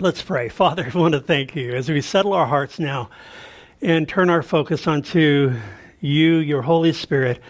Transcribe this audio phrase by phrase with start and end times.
[0.00, 0.48] Let's pray.
[0.48, 3.10] Father, I want to thank you as we settle our hearts now
[3.80, 5.54] and turn our focus onto
[6.00, 7.40] you, your Holy Spirit,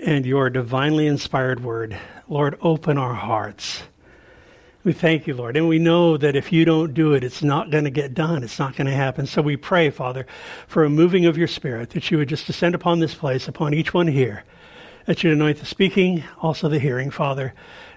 [0.00, 1.98] and your divinely inspired word.
[2.28, 3.82] Lord, open our hearts.
[4.84, 5.56] We thank you, Lord.
[5.56, 8.44] And we know that if you don't do it, it's not going to get done.
[8.44, 9.26] It's not going to happen.
[9.26, 10.24] So we pray, Father,
[10.68, 13.74] for a moving of your Spirit, that you would just descend upon this place, upon
[13.74, 14.44] each one here,
[15.06, 17.54] that you'd anoint the speaking, also the hearing, Father,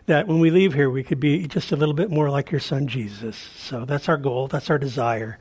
[0.08, 2.60] that when we leave here, we could be just a little bit more like your
[2.60, 3.36] Son, Jesus.
[3.36, 4.48] So that's our goal.
[4.48, 5.40] That's our desire.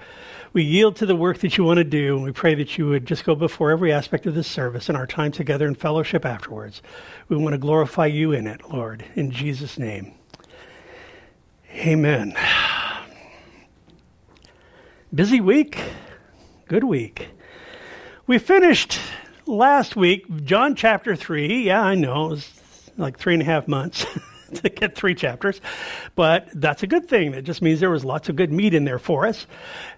[0.55, 2.87] We yield to the work that you want to do, and we pray that you
[2.89, 6.25] would just go before every aspect of this service and our time together in fellowship
[6.25, 6.81] afterwards.
[7.29, 10.15] We want to glorify you in it, Lord, in Jesus' name.
[11.73, 12.37] Amen.
[15.13, 15.79] Busy week,
[16.69, 17.29] good week.
[18.27, 18.99] We finished
[19.47, 21.65] last week John chapter 3.
[21.65, 22.61] Yeah, I know, it was
[22.97, 24.07] like three and a half months.
[24.55, 25.61] to get three chapters,
[26.15, 27.33] but that's a good thing.
[27.33, 29.47] That just means there was lots of good meat in there for us.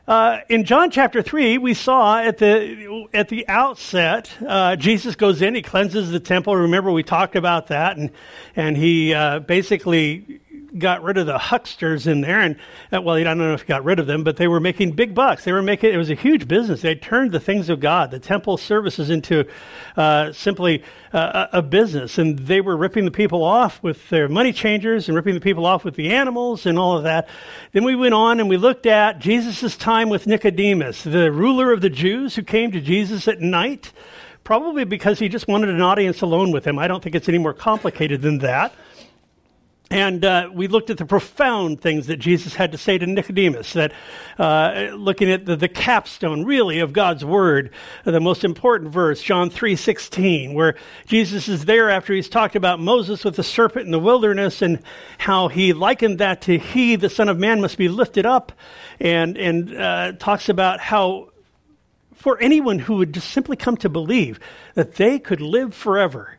[0.08, 5.42] Uh, in John chapter three, we saw at the at the outset, uh, Jesus goes
[5.42, 6.54] in, he cleanses the temple.
[6.56, 8.10] Remember, we talked about that, and
[8.54, 10.40] and he uh, basically
[10.78, 12.56] got rid of the hucksters in there, and
[12.92, 14.92] uh, well, I don't know if he got rid of them, but they were making
[14.92, 15.44] big bucks.
[15.44, 16.82] They were making it was a huge business.
[16.82, 19.46] They turned the things of God, the temple services, into
[19.96, 24.52] uh, simply uh, a business, and they were ripping the people off with their money
[24.52, 27.28] changers and ripping the people off with the animals and all of that.
[27.72, 31.80] Then we went on and we looked at Jesus' time with Nicodemus, the ruler of
[31.80, 33.92] the Jews, who came to Jesus at night.
[34.44, 36.78] Probably because he just wanted an audience alone with him.
[36.78, 38.72] I don't think it's any more complicated than that.
[39.88, 43.74] And uh, we looked at the profound things that Jesus had to say to Nicodemus,
[43.74, 43.92] that
[44.36, 47.70] uh, looking at the, the, capstone, really, of God's Word,
[48.04, 50.74] the most important verse, John 3.16, where
[51.06, 54.80] Jesus is there after he's talked about Moses with the serpent in the wilderness and
[55.18, 58.50] how he likened that to he, the Son of Man, must be lifted up,
[58.98, 61.28] and, and uh, talks about how
[62.12, 64.40] for anyone who would just simply come to believe
[64.74, 66.35] that they could live forever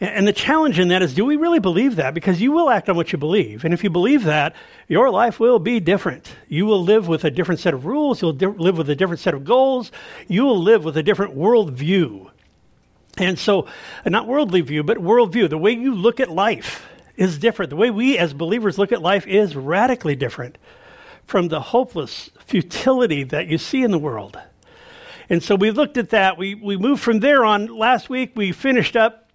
[0.00, 2.14] and the challenge in that is do we really believe that?
[2.14, 3.64] Because you will act on what you believe.
[3.64, 4.54] And if you believe that,
[4.86, 6.32] your life will be different.
[6.48, 8.22] You will live with a different set of rules.
[8.22, 9.90] You'll di- live with a different set of goals.
[10.28, 12.30] You will live with a different worldview.
[13.16, 13.66] And so,
[14.06, 15.50] not worldly view, but worldview.
[15.50, 17.70] The way you look at life is different.
[17.70, 20.56] The way we as believers look at life is radically different
[21.26, 24.38] from the hopeless futility that you see in the world.
[25.28, 26.38] And so we looked at that.
[26.38, 27.66] We, we moved from there on.
[27.66, 29.27] Last week, we finished up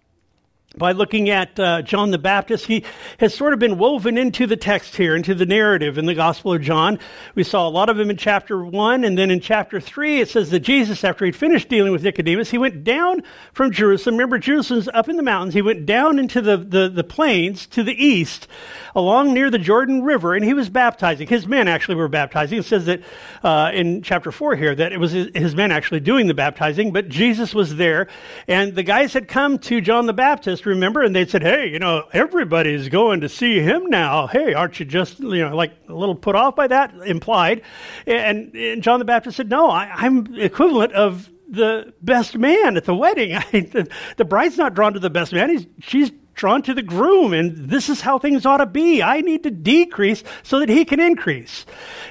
[0.75, 2.65] by looking at uh, John the Baptist.
[2.65, 2.83] He
[3.19, 6.53] has sort of been woven into the text here, into the narrative in the Gospel
[6.53, 6.97] of John.
[7.35, 10.29] We saw a lot of him in chapter 1, and then in chapter 3, it
[10.29, 13.21] says that Jesus, after he'd finished dealing with Nicodemus, he went down
[13.53, 14.15] from Jerusalem.
[14.15, 15.53] Remember, Jerusalem's up in the mountains.
[15.53, 18.47] He went down into the, the, the plains to the east,
[18.95, 21.27] along near the Jordan River, and he was baptizing.
[21.27, 22.59] His men actually were baptizing.
[22.59, 23.01] It says that
[23.43, 26.91] uh, in chapter 4 here that it was his, his men actually doing the baptizing,
[26.91, 28.07] but Jesus was there,
[28.47, 31.01] and the guys had come to John the Baptist remember?
[31.01, 34.27] And they said, hey, you know, everybody's going to see him now.
[34.27, 36.93] Hey, aren't you just, you know, like a little put off by that?
[37.05, 37.61] Implied.
[38.05, 42.85] And, and John the Baptist said, no, I, am equivalent of the best man at
[42.85, 43.35] the wedding.
[43.35, 45.49] I, the, the, bride's not drawn to the best man.
[45.49, 49.03] He's, she's drawn to the groom, and this is how things ought to be.
[49.03, 51.65] I need to decrease so that he can increase.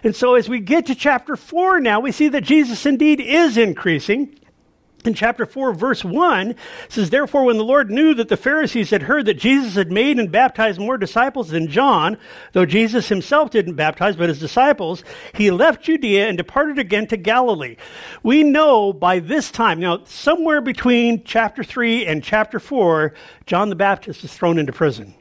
[0.05, 3.57] And so as we get to chapter 4 now, we see that Jesus indeed is
[3.57, 4.39] increasing
[5.07, 6.55] in chapter 4, verse 1,
[6.89, 10.19] says, Therefore, when the Lord knew that the Pharisees had heard that Jesus had made
[10.19, 12.19] and baptized more disciples than John,
[12.53, 15.05] though Jesus himself didn't baptize, but his disciples,
[15.35, 17.77] he left Judea and departed again to Galilee.
[18.23, 23.15] We know by this time, now, somewhere between chapter 3 and chapter 4,
[23.47, 25.15] John the Baptist is thrown into prison.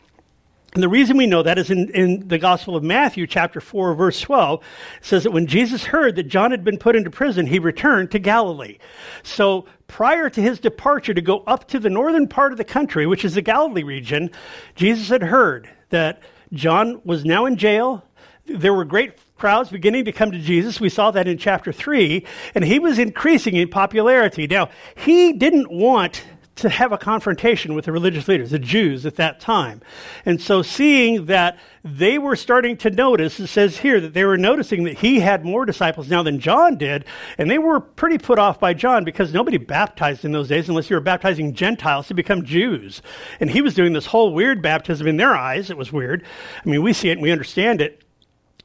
[0.73, 3.93] And the reason we know that is in, in the Gospel of Matthew, chapter 4,
[3.93, 4.63] verse 12,
[5.01, 8.19] says that when Jesus heard that John had been put into prison, he returned to
[8.19, 8.77] Galilee.
[9.21, 13.05] So prior to his departure to go up to the northern part of the country,
[13.05, 14.31] which is the Galilee region,
[14.75, 16.21] Jesus had heard that
[16.53, 18.05] John was now in jail.
[18.45, 20.79] There were great crowds beginning to come to Jesus.
[20.79, 22.25] We saw that in chapter 3,
[22.55, 24.47] and he was increasing in popularity.
[24.47, 26.23] Now, he didn't want
[26.55, 29.81] to have a confrontation with the religious leaders, the Jews at that time.
[30.25, 34.37] And so, seeing that they were starting to notice, it says here that they were
[34.37, 37.05] noticing that he had more disciples now than John did,
[37.37, 40.89] and they were pretty put off by John because nobody baptized in those days unless
[40.89, 43.01] you were baptizing Gentiles to become Jews.
[43.39, 45.69] And he was doing this whole weird baptism in their eyes.
[45.69, 46.23] It was weird.
[46.63, 48.00] I mean, we see it and we understand it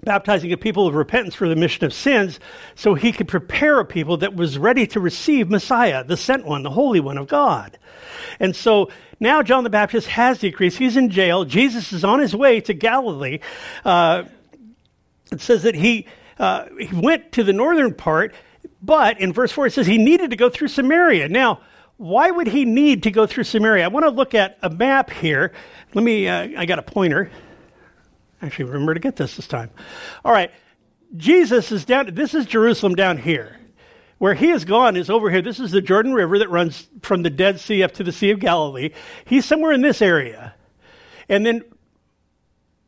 [0.06, 2.40] baptizing a people of repentance for the remission of sins
[2.74, 6.62] so he could prepare a people that was ready to receive Messiah, the sent one,
[6.62, 7.78] the Holy One of God.
[8.40, 8.88] And so
[9.20, 10.78] now John the Baptist has decreased.
[10.78, 11.44] He's in jail.
[11.44, 13.40] Jesus is on his way to Galilee.
[13.84, 14.24] Uh,
[15.30, 16.06] it says that he,
[16.38, 18.34] uh, he went to the northern part,
[18.80, 21.28] but in verse 4 it says he needed to go through Samaria.
[21.28, 21.60] Now,
[21.96, 23.84] why would he need to go through Samaria?
[23.84, 25.52] I want to look at a map here.
[25.94, 27.30] Let me, uh, I got a pointer.
[28.42, 29.70] Actually, remember to get this this time.
[30.24, 30.50] All right,
[31.16, 33.58] Jesus is down, this is Jerusalem down here.
[34.18, 35.42] Where he has gone is over here.
[35.42, 38.30] This is the Jordan River that runs from the Dead Sea up to the Sea
[38.30, 38.90] of Galilee.
[39.26, 40.54] He's somewhere in this area.
[41.28, 41.62] And then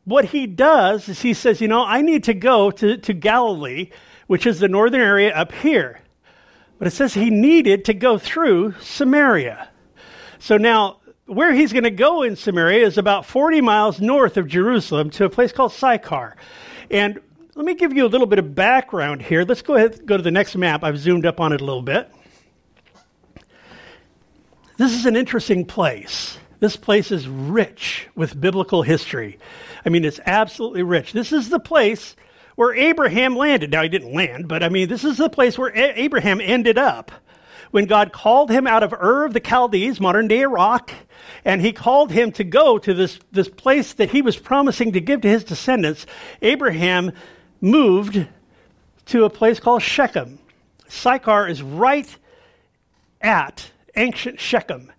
[0.05, 3.91] what he does is he says, you know, I need to go to, to Galilee,
[4.25, 6.01] which is the northern area up here.
[6.79, 9.69] But it says he needed to go through Samaria.
[10.39, 10.98] So now,
[11.29, 15.25] where he's going to go in Samaria is about 40 miles north of Jerusalem to
[15.25, 16.35] a place called Sychar.
[16.89, 17.19] And
[17.55, 19.43] let me give you a little bit of background here.
[19.43, 20.83] Let's go ahead go to the next map.
[20.83, 22.11] I've zoomed up on it a little bit.
[24.77, 26.37] This is an interesting place.
[26.59, 29.37] This place is rich with biblical history.
[29.85, 31.13] I mean, it's absolutely rich.
[31.13, 32.15] This is the place
[32.55, 33.71] where Abraham landed.
[33.71, 36.77] Now, he didn't land, but I mean, this is the place where A- Abraham ended
[36.77, 37.11] up
[37.71, 40.91] when God called him out of Ur of the Chaldees, modern day Iraq,
[41.45, 45.01] and he called him to go to this, this place that he was promising to
[45.01, 46.05] give to his descendants.
[46.41, 47.11] Abraham
[47.61, 48.27] moved
[49.05, 50.39] to a place called Shechem.
[50.87, 52.17] Sychar is right
[53.21, 54.91] at ancient Shechem.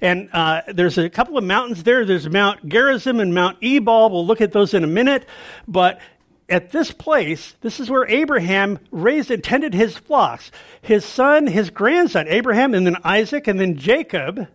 [0.00, 2.04] And uh, there's a couple of mountains there.
[2.04, 4.10] There's Mount Gerizim and Mount Ebal.
[4.10, 5.26] We'll look at those in a minute.
[5.66, 6.00] But
[6.48, 10.50] at this place, this is where Abraham raised and tended his flocks.
[10.80, 14.46] His son, his grandson, Abraham, and then Isaac, and then Jacob,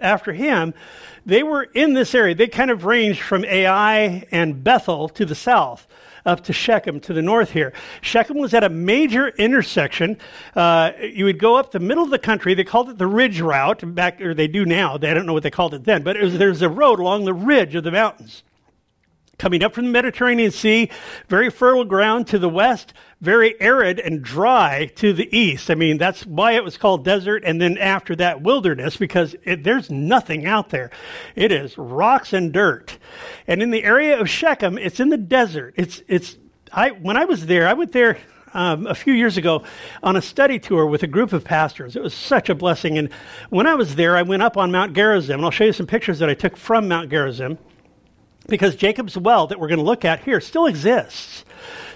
[0.00, 0.74] after him,
[1.24, 2.34] they were in this area.
[2.34, 5.86] They kind of ranged from Ai and Bethel to the south
[6.26, 7.72] up to Shechem to the north here.
[8.00, 10.18] Shechem was at a major intersection.
[10.54, 12.54] Uh, you would go up the middle of the country.
[12.54, 14.96] They called it the ridge route back, or they do now.
[14.96, 17.24] They don't know what they called it then, but it was, there's a road along
[17.24, 18.42] the ridge of the mountains
[19.44, 20.88] coming up from the Mediterranean Sea,
[21.28, 25.70] very fertile ground to the west, very arid and dry to the east.
[25.70, 29.62] I mean, that's why it was called desert, and then after that, wilderness, because it,
[29.62, 30.90] there's nothing out there.
[31.36, 32.96] It is rocks and dirt.
[33.46, 35.74] And in the area of Shechem, it's in the desert.
[35.76, 36.38] It's, it's,
[36.72, 38.16] I, when I was there, I went there
[38.54, 39.62] um, a few years ago
[40.02, 41.96] on a study tour with a group of pastors.
[41.96, 42.96] It was such a blessing.
[42.96, 43.10] And
[43.50, 45.86] when I was there, I went up on Mount Gerizim, and I'll show you some
[45.86, 47.58] pictures that I took from Mount Gerizim
[48.48, 51.44] because Jacob's well that we're going to look at here still exists.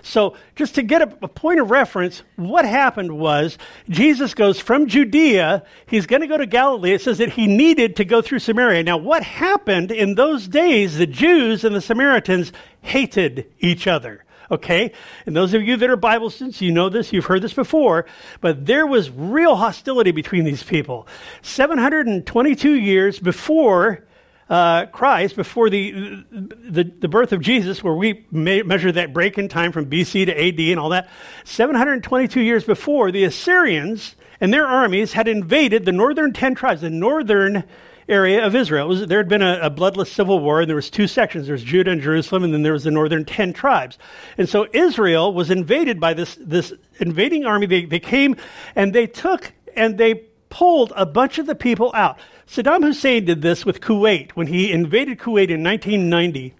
[0.02, 3.58] So, just to get a, a, point of reference, what happened was
[3.88, 6.92] Jesus goes from Judea, he's going to go to Galilee.
[6.92, 8.82] It says that he needed to go through Samaria.
[8.84, 14.24] Now, what happened in those days, the Jews and the Samaritans hated each other.
[14.50, 14.92] Okay?
[15.26, 18.06] And those of you that are Bible students, you know this, you've heard this before,
[18.40, 21.06] but there was real hostility between these people.
[21.42, 24.07] 722 years before
[24.48, 29.48] uh, Christ, before the, the, the, birth of Jesus, where we measure that break in
[29.48, 31.08] time from BC to AD and all that,
[31.44, 36.88] 722 years before, the Assyrians and their armies had invaded the northern 10 tribes, the
[36.88, 37.64] northern
[38.08, 38.88] area of Israel.
[38.88, 41.46] Was, there had been a, a, bloodless civil war, and there was two sections.
[41.46, 43.98] There was Judah and Jerusalem, and then there was the northern 10 tribes.
[44.38, 47.66] And so Israel was invaded by this, this invading army.
[47.66, 48.36] They, they came
[48.74, 52.18] and they took and they pulled a bunch of the people out.
[52.46, 56.54] Saddam Hussein did this with Kuwait when he invaded Kuwait in 1990.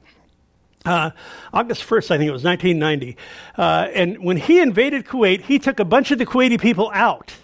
[0.85, 1.11] Uh,
[1.53, 3.17] August 1st, I think it was 1990.
[3.57, 7.35] Uh, and when he invaded Kuwait, he took a bunch of the Kuwaiti people out.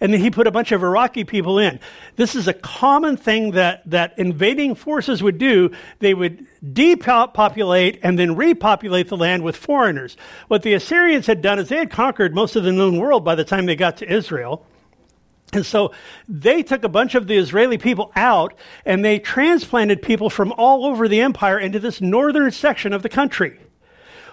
[0.00, 1.80] And then he put a bunch of Iraqi people in.
[2.14, 5.72] This is a common thing that, that invading forces would do.
[5.98, 10.16] They would depopulate and then repopulate the land with foreigners.
[10.46, 13.34] What the Assyrians had done is they had conquered most of the known world by
[13.34, 14.64] the time they got to Israel.
[15.52, 15.92] And so
[16.28, 20.84] they took a bunch of the Israeli people out and they transplanted people from all
[20.84, 23.58] over the empire into this northern section of the country.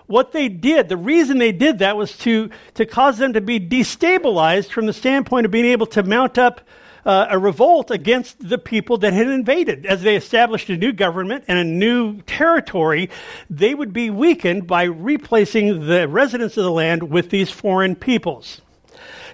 [0.07, 3.59] What they did, the reason they did that was to, to cause them to be
[3.59, 6.61] destabilized from the standpoint of being able to mount up
[7.05, 9.85] uh, a revolt against the people that had invaded.
[9.85, 13.09] As they established a new government and a new territory,
[13.49, 18.61] they would be weakened by replacing the residents of the land with these foreign peoples.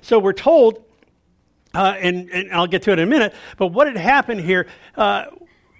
[0.01, 0.83] So we're told
[1.73, 3.33] uh, and, and, I'll get to it in a minute.
[3.57, 5.25] But what had happened here uh,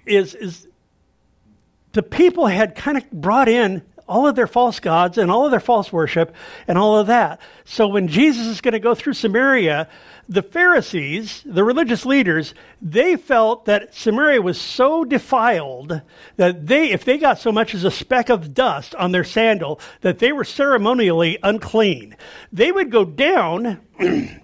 [0.06, 0.66] is is
[1.92, 5.50] the people had kind of brought in all of their false gods and all of
[5.50, 6.34] their false worship
[6.66, 7.40] and all of that.
[7.64, 9.88] So when Jesus is going to go through Samaria,
[10.28, 16.02] the Pharisees, the religious leaders, they felt that Samaria was so defiled
[16.36, 19.80] that they, if they got so much as a speck of dust on their sandal,
[20.00, 22.16] that they were ceremonially unclean.
[22.52, 23.80] They would go down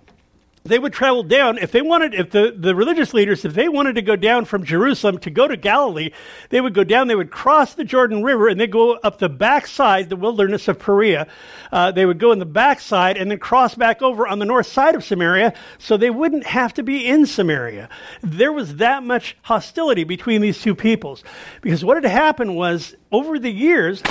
[0.69, 1.59] they would travel down.
[1.59, 4.65] If they wanted if the, the religious leaders if they wanted to go down from
[4.65, 6.11] jerusalem to go to galilee
[6.51, 9.29] they would go down they would cross the jordan river and they go up the
[9.29, 11.27] backside the wilderness of perea.
[11.73, 14.67] Uh, they would go in the backside and then cross back over on the north
[14.67, 17.89] side of samaria so they wouldn't have to be in samaria.
[18.23, 21.25] There was that much hostility between these two peoples
[21.61, 24.03] because what had happened was over the years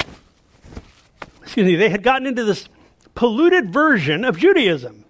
[1.42, 2.70] excuse me they had gotten into this
[3.16, 5.06] polluted version of judaism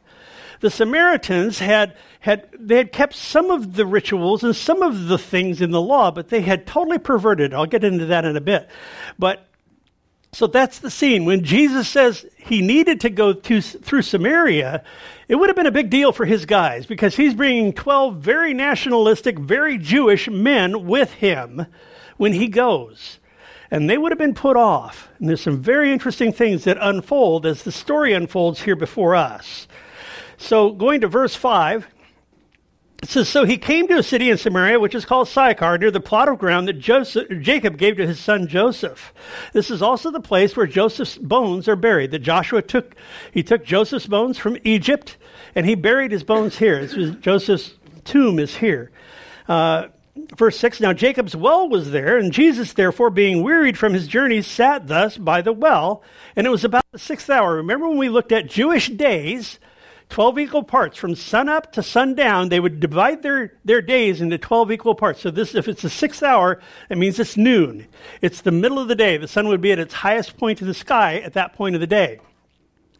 [0.60, 5.18] the Samaritans had, had, they had kept some of the rituals and some of the
[5.18, 7.54] things in the law, but they had totally perverted.
[7.54, 8.68] I'll get into that in a bit.
[9.20, 9.48] But
[10.34, 11.26] so that's the scene.
[11.26, 14.84] When Jesus says he needed to go to, through Samaria,
[15.28, 18.54] it would have been a big deal for his guys because he's bringing 12 very
[18.54, 21.66] nationalistic, very Jewish men with him
[22.18, 23.20] when he goes.
[23.72, 25.10] And they would have been put off.
[25.20, 29.68] And there's some very interesting things that unfold as the story unfolds here before us.
[30.38, 31.88] So going to verse 5,
[33.04, 35.92] it says, So he came to a city in Samaria, which is called Sychar, near
[35.92, 39.14] the plot of ground that Joseph, Jacob gave to his son Joseph.
[39.54, 42.12] This is also the place where Joseph's bones are buried.
[42.12, 42.96] That Joshua took,
[43.32, 45.18] he took Joseph's bones from Egypt,
[45.54, 46.86] and he buried his bones here.
[46.88, 48.92] Joseph's tomb is here.
[49.48, 49.88] Uh,
[50.36, 54.42] verse 6 Now Jacob's well was there, and Jesus, therefore, being wearied from his journey,
[54.42, 56.02] sat thus by the well.
[56.36, 57.56] And it was about the sixth hour.
[57.56, 59.60] Remember when we looked at Jewish days?
[60.10, 64.72] 12 equal parts from sunup to sundown they would divide their, their days into 12
[64.72, 66.60] equal parts so this if it's a sixth hour
[66.90, 67.88] it means it's noon
[68.22, 70.68] it's the middle of the day the sun would be at its highest point in
[70.68, 72.20] the sky at that point of the day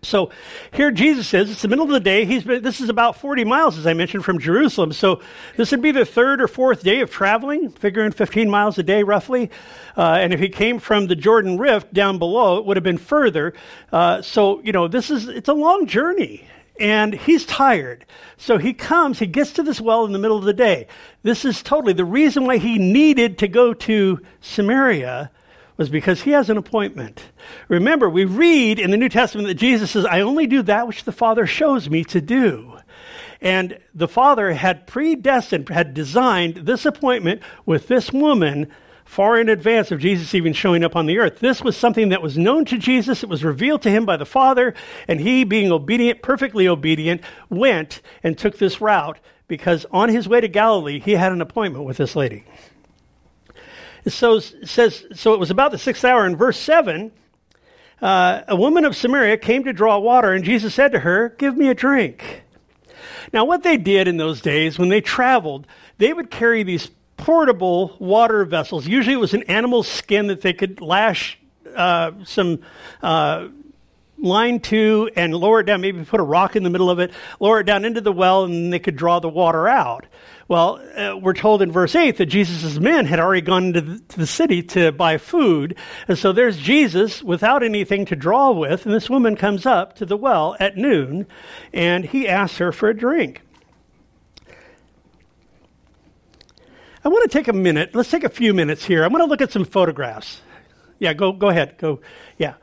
[0.04, 0.32] so
[0.72, 2.26] here Jesus says it's the middle of the day.
[2.26, 4.94] He's been, this is about 40 miles, as I mentioned, from Jerusalem.
[4.94, 5.22] So
[5.56, 9.04] this would be the third or fourth day of traveling, figuring 15 miles a day
[9.04, 9.50] roughly.
[9.98, 13.00] Uh, and if he came from the Jordan Rift down below, it would have been
[13.00, 13.54] further.
[13.92, 16.48] Uh, so, you know, this is, it's a long journey
[16.80, 18.06] and he's tired.
[18.38, 20.88] So he comes, he gets to this well in the middle of the day.
[21.24, 25.32] This is totally the reason why he needed to go to Samaria
[25.78, 27.22] was because he has an appointment.
[27.68, 31.04] Remember, we read in the New Testament that Jesus says, I only do that which
[31.04, 32.78] the Father shows me to do.
[33.40, 38.72] And the Father had predestined, had designed this appointment with this woman
[39.08, 41.40] far in advance of Jesus even showing up on the earth.
[41.40, 44.26] This was something that was known to Jesus, it was revealed to him by the
[44.26, 44.74] Father,
[45.08, 50.42] and he, being obedient, perfectly obedient, went and took this route because on his way
[50.42, 52.44] to Galilee, he had an appointment with this lady.
[54.08, 57.12] So says, so it was about the sixth hour in verse 7.
[58.02, 61.58] Uh, a woman of Samaria came to draw water, and Jesus said to her, Give
[61.58, 62.44] me a drink.
[63.34, 65.66] Now, what they did in those days when they traveled,
[65.98, 68.88] they would carry these portable water vessels.
[68.88, 71.38] Usually it was an animal's skin that they could lash
[71.76, 72.60] uh, some
[73.02, 73.48] uh,
[74.20, 77.12] line to and lower it down, maybe put a rock in the middle of it,
[77.40, 80.06] lower it down into the well, and they could draw the water out.
[80.48, 84.00] Well, uh, we're told in verse 8 that Jesus' men had already gone into the,
[84.00, 85.76] to the city to buy food.
[86.08, 90.06] And so there's Jesus without anything to draw with, and this woman comes up to
[90.06, 91.28] the well at noon,
[91.74, 93.42] and he asks her for a drink.
[97.08, 97.96] I want to take a minute.
[97.96, 99.06] Let's take a few minutes here.
[99.06, 100.42] I'm going to look at some photographs.
[101.00, 101.78] Yeah, go go ahead.
[101.78, 102.02] Go.
[102.38, 102.56] Yeah.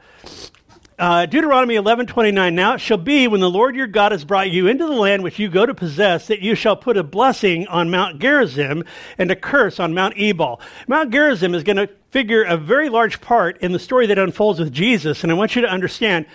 [0.99, 4.67] Uh, Deuteronomy 11:29 Now it shall be when the Lord your God has brought you
[4.67, 7.91] into the land which you go to possess that you shall put a blessing on
[7.91, 8.85] Mount Gerizim
[9.17, 10.61] and a curse on Mount Ebal.
[10.89, 14.61] Mount Gerizim is going to figure a very large part in the story that unfolds
[14.61, 16.27] with Jesus and I want you to understand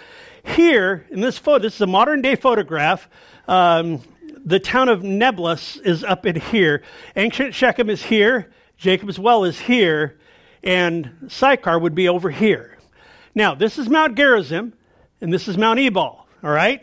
[0.43, 3.07] here in this photo this is a modern day photograph
[3.47, 4.01] um,
[4.49, 6.81] the town of Nablus is up in here.
[7.15, 8.51] Ancient Shechem is here.
[8.77, 10.17] Jacob's well is here.
[10.63, 12.79] And Sychar would be over here.
[13.35, 14.73] Now, this is Mount Gerizim,
[15.21, 16.81] and this is Mount Ebal, all right?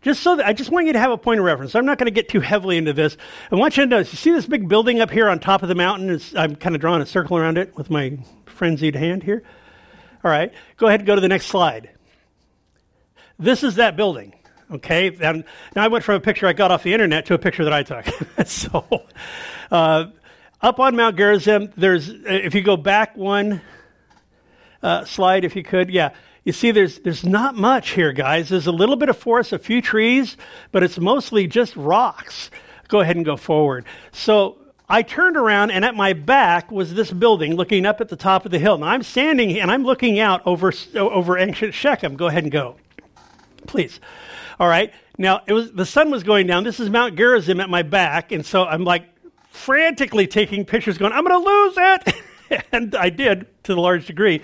[0.00, 1.74] Just so that I just want you to have a point of reference.
[1.74, 3.16] I'm not going to get too heavily into this.
[3.50, 5.68] I want you to notice, you see this big building up here on top of
[5.68, 6.10] the mountain?
[6.10, 9.42] It's, I'm kind of drawing a circle around it with my frenzied hand here.
[10.22, 11.90] All right, go ahead and go to the next slide.
[13.40, 14.34] This is that building.
[14.70, 15.44] Okay, and
[15.74, 17.72] now I went from a picture I got off the internet to a picture that
[17.72, 18.06] I took.
[18.46, 18.84] so,
[19.70, 20.06] uh,
[20.60, 23.62] up on Mount Gerizim, there's if you go back one
[24.82, 26.10] uh, slide, if you could, yeah,
[26.44, 28.50] you see there's there's not much here, guys.
[28.50, 30.36] There's a little bit of forest, a few trees,
[30.70, 32.50] but it's mostly just rocks.
[32.88, 33.86] Go ahead and go forward.
[34.12, 34.58] So
[34.88, 38.44] I turned around, and at my back was this building looking up at the top
[38.44, 38.78] of the hill.
[38.78, 42.16] Now I'm standing here and I'm looking out over over ancient Shechem.
[42.16, 42.76] Go ahead and go,
[43.66, 44.00] please.
[44.60, 44.92] All right.
[45.16, 46.64] Now it was the sun was going down.
[46.64, 49.04] This is Mount Gerizim at my back, and so I'm like
[49.50, 52.14] frantically taking pictures, going, "I'm going to lose it."
[52.72, 54.42] and I did to a large degree.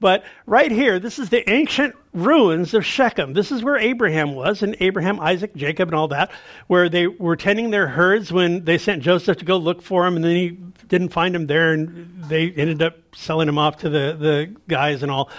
[0.00, 3.32] But right here, this is the ancient ruins of Shechem.
[3.32, 6.30] This is where Abraham was, and Abraham, Isaac, Jacob, and all that,
[6.66, 10.16] where they were tending their herds when they sent Joseph to go look for him,
[10.16, 10.50] and then he
[10.88, 15.02] didn't find him there, and they ended up selling him off to the, the guys
[15.02, 15.30] and all.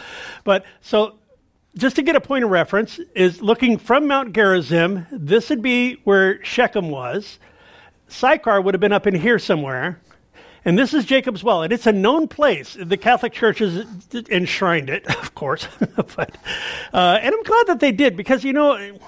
[0.43, 1.18] But so
[1.77, 5.95] just to get a point of reference, is looking from Mount Gerizim, this would be
[6.03, 7.39] where Shechem was.
[8.07, 9.99] Sychar would have been up in here somewhere.
[10.65, 12.75] And this is Jacob's Well, and it's a known place.
[12.79, 13.85] The Catholic Church has
[14.29, 15.67] enshrined it, of course.
[15.95, 16.37] but,
[16.93, 18.99] uh, and I'm glad that they did because, you know,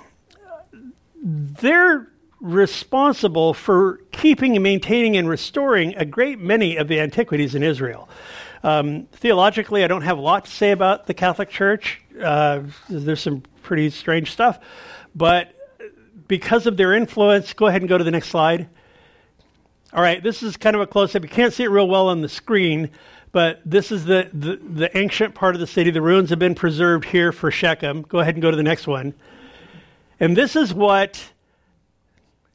[1.22, 2.08] they're
[2.39, 8.10] responsible for keeping and maintaining and restoring a great many of the antiquities in Israel.
[8.63, 12.01] Um, theologically, I don't have a lot to say about the Catholic Church.
[12.22, 14.60] Uh, there's some pretty strange stuff.
[15.15, 15.53] But
[16.27, 18.70] because of their influence, go ahead and go to the next slide.
[19.94, 21.24] All right, this is kind of a close up.
[21.24, 22.89] You can't see it real well on the screen,
[23.32, 25.91] but this is the, the, the, ancient part of the city.
[25.91, 28.03] The ruins have been preserved here for Shechem.
[28.03, 29.13] Go ahead and go to the next one.
[30.20, 31.31] And this is what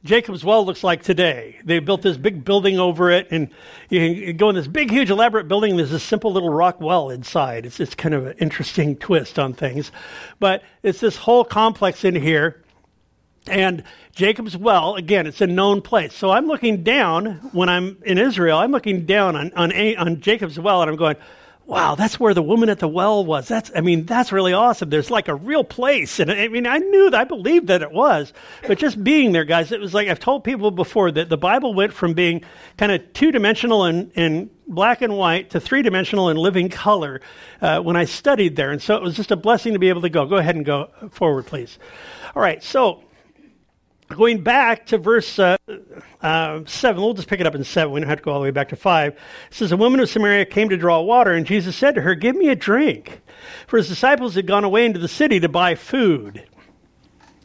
[0.07, 1.59] Jacob's Well looks like today.
[1.63, 3.49] They built this big building over it, and
[3.89, 5.71] you can go in this big, huge, elaborate building.
[5.71, 7.65] And there's this simple little rock well inside.
[7.65, 9.91] It's, it's kind of an interesting twist on things.
[10.39, 12.63] But it's this whole complex in here.
[13.47, 13.83] And
[14.13, 16.13] Jacob's well, again, it's a known place.
[16.13, 20.59] So I'm looking down when I'm in Israel, I'm looking down on, on, on Jacob's
[20.59, 21.15] well and I'm going,
[21.67, 23.49] wow, that's where the woman at the well was.
[23.49, 24.89] That's, I mean, that's really awesome.
[24.89, 26.17] There's like a real place.
[26.19, 28.31] And I mean, I knew that, I believed that it was.
[28.65, 31.73] But just being there, guys, it was like I've told people before that the Bible
[31.73, 32.41] went from being
[32.77, 37.19] kind of two dimensional and, and black and white to three dimensional and living color
[37.61, 38.71] uh, when I studied there.
[38.71, 40.25] And so it was just a blessing to be able to go.
[40.25, 41.77] Go ahead and go forward, please.
[42.33, 43.03] All right, so
[44.09, 45.57] Going back to verse uh,
[46.21, 47.91] uh, 7, we'll just pick it up in 7.
[47.91, 49.13] We don't have to go all the way back to 5.
[49.13, 52.15] It says, A woman of Samaria came to draw water, and Jesus said to her,
[52.15, 53.21] Give me a drink.
[53.67, 56.45] For his disciples had gone away into the city to buy food.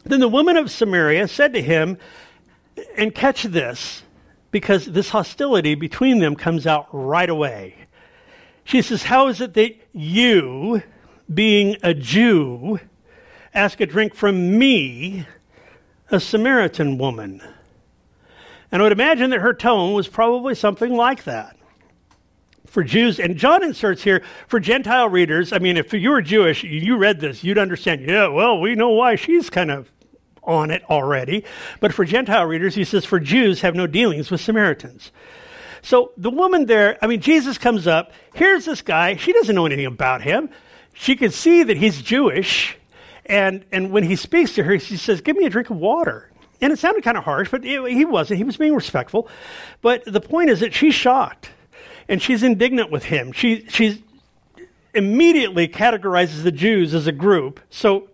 [0.05, 1.97] Then the woman of Samaria said to him,
[2.97, 4.03] And catch this,
[4.51, 7.75] because this hostility between them comes out right away.
[8.63, 10.81] She says, How is it that you,
[11.31, 12.79] being a Jew,
[13.53, 15.25] ask a drink from me?
[16.13, 17.41] A Samaritan woman.
[18.71, 21.57] And I would imagine that her tone was probably something like that.
[22.65, 26.63] For Jews, and John inserts here for Gentile readers, I mean, if you were Jewish,
[26.63, 29.91] you read this, you'd understand, yeah, well, we know why she's kind of
[30.43, 31.43] on it already.
[31.79, 35.11] But for Gentile readers, he says, for Jews have no dealings with Samaritans.
[35.83, 38.11] So the woman there, I mean, Jesus comes up.
[38.33, 39.17] Here's this guy.
[39.17, 40.49] She doesn't know anything about him.
[40.93, 42.77] She can see that he's Jewish.
[43.25, 46.29] And, and when he speaks to her, he says, Give me a drink of water.
[46.61, 48.37] And it sounded kind of harsh, but it, he wasn't.
[48.37, 49.27] He was being respectful.
[49.81, 51.49] But the point is that she's shocked
[52.07, 53.31] and she's indignant with him.
[53.31, 53.99] She she's
[54.93, 57.59] immediately categorizes the Jews as a group.
[57.69, 58.09] So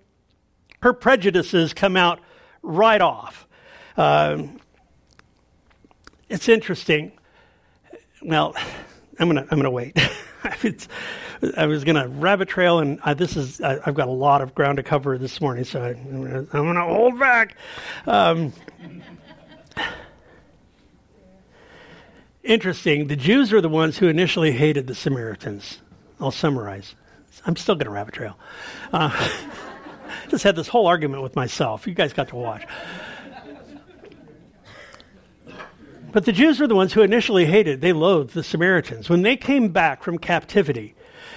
[0.81, 2.19] her prejudices come out
[2.63, 3.47] right off.
[3.97, 4.43] Uh,
[6.29, 7.11] it's interesting.
[8.21, 8.55] Well,
[9.19, 9.95] I'm gonna I'm gonna wait.
[11.55, 14.41] I was going to rabbit trail, and I, this is I, have got a lot
[14.41, 17.55] of ground to cover this morning, so I, am going to hold back.
[18.05, 18.51] Um,
[22.43, 23.07] interesting.
[23.07, 25.79] The Jews are the ones who initially hated the Samaritans.
[26.19, 26.95] I'll summarize.
[27.45, 28.37] I'm still going to rabbit trail.
[28.91, 29.29] Uh,
[30.29, 31.87] just had this whole argument with myself.
[31.87, 32.65] You guys got to watch.
[36.11, 39.09] But the Jews were the ones who initially hated, they loathed the Samaritans.
[39.09, 40.95] When they came back from captivity,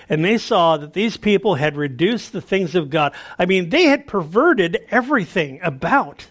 [0.09, 3.15] and they saw that these people had reduced the things of God.
[3.39, 6.27] I mean, they had perverted everything about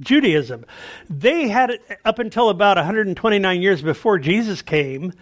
[0.00, 0.64] Judaism.
[1.08, 5.12] They had, up until about 129 years before Jesus came,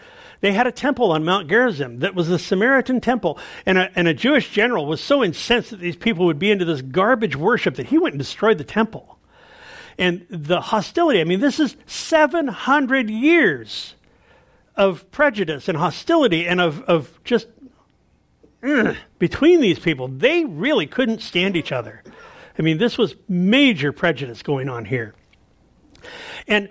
[0.40, 3.38] they had a temple on Mount Gerizim that was the Samaritan temple.
[3.66, 6.64] And a, and a Jewish general was so incensed that these people would be into
[6.64, 9.18] this garbage worship that he went and destroyed the temple.
[9.98, 13.94] And the hostility, I mean, this is 700 years
[14.78, 17.48] of prejudice and hostility and of, of just
[19.18, 22.02] between these people, they really couldn't stand each other.
[22.58, 25.14] I mean, this was major prejudice going on here.
[26.46, 26.68] And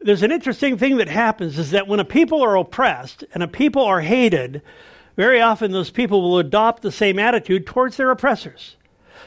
[0.00, 3.48] there's an interesting thing that happens is that when a people are oppressed and a
[3.48, 4.62] people are hated,
[5.16, 8.76] very often those people will adopt the same attitude towards their oppressors.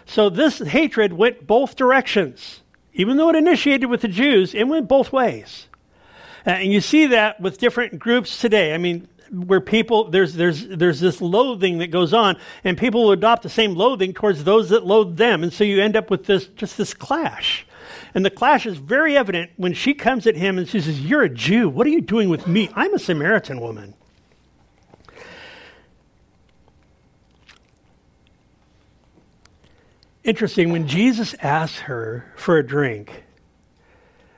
[0.06, 2.62] So this hatred went both directions.
[2.94, 5.69] Even though it initiated with the Jews, it went both ways.
[6.46, 8.74] Uh, and you see that with different groups today.
[8.74, 13.12] I mean, where people there's there's there's this loathing that goes on, and people will
[13.12, 16.26] adopt the same loathing towards those that loathe them, and so you end up with
[16.26, 17.66] this just this clash.
[18.14, 21.24] And the clash is very evident when she comes at him and she says, You're
[21.24, 21.70] a Jew.
[21.70, 22.70] What are you doing with me?
[22.76, 23.94] I'm a Samaritan woman.
[30.24, 33.24] Interesting, when Jesus asks her for a drink,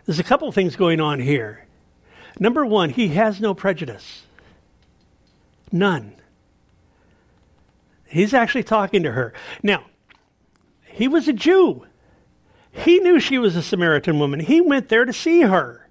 [0.05, 1.67] there's a couple of things going on here.
[2.39, 4.23] Number one, he has no prejudice.
[5.71, 6.15] None.
[8.07, 9.33] He's actually talking to her.
[9.63, 9.85] Now,
[10.83, 11.85] he was a Jew.
[12.71, 14.39] He knew she was a Samaritan woman.
[14.39, 15.87] He went there to see her.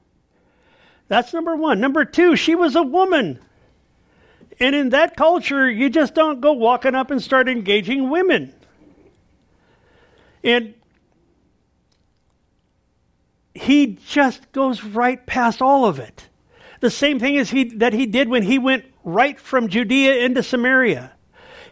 [1.09, 1.81] That's number one.
[1.81, 3.40] Number two, she was a woman.
[4.59, 8.55] And in that culture, you just don't go walking up and start engaging women.
[10.44, 10.74] And
[13.55, 16.29] he just goes right past all of it.
[16.81, 20.43] The same thing as he that he did when he went right from Judea into
[20.43, 21.12] Samaria.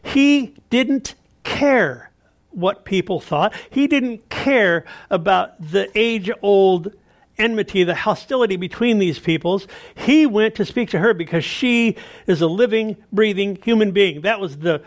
[0.02, 2.10] He didn't care
[2.50, 3.54] what people thought.
[3.70, 6.92] He didn't care about the age old
[7.38, 9.66] enmity, the hostility between these peoples.
[9.94, 14.22] He went to speak to her because she is a living, breathing human being.
[14.22, 14.82] That was the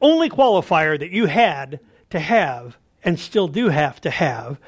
[0.00, 4.58] only qualifier that you had to have and still do have to have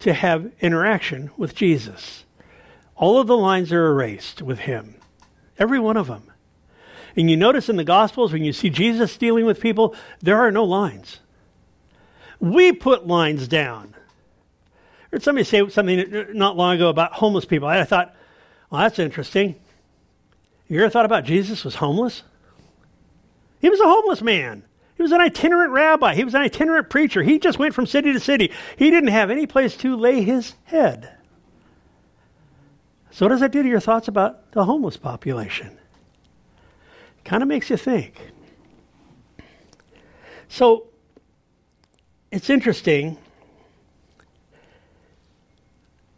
[0.00, 2.24] to have interaction with Jesus.
[3.02, 4.94] All of the lines are erased with him,
[5.58, 6.30] every one of them.
[7.16, 10.52] And you notice in the Gospels, when you see Jesus dealing with people, there are
[10.52, 11.18] no lines.
[12.38, 13.96] We put lines down.
[13.96, 17.66] I heard somebody say something not long ago about homeless people.
[17.66, 18.14] I thought,
[18.70, 19.56] well, that's interesting.
[20.68, 22.22] You ever thought about Jesus was homeless?
[23.60, 24.62] He was a homeless man.
[24.94, 26.14] He was an itinerant rabbi.
[26.14, 27.24] He was an itinerant preacher.
[27.24, 28.52] He just went from city to city.
[28.76, 31.16] He didn't have any place to lay his head.
[33.12, 35.78] So, what does that do to your thoughts about the homeless population?
[37.24, 38.14] Kind of makes you think.
[40.48, 40.86] So,
[42.30, 43.18] it's interesting.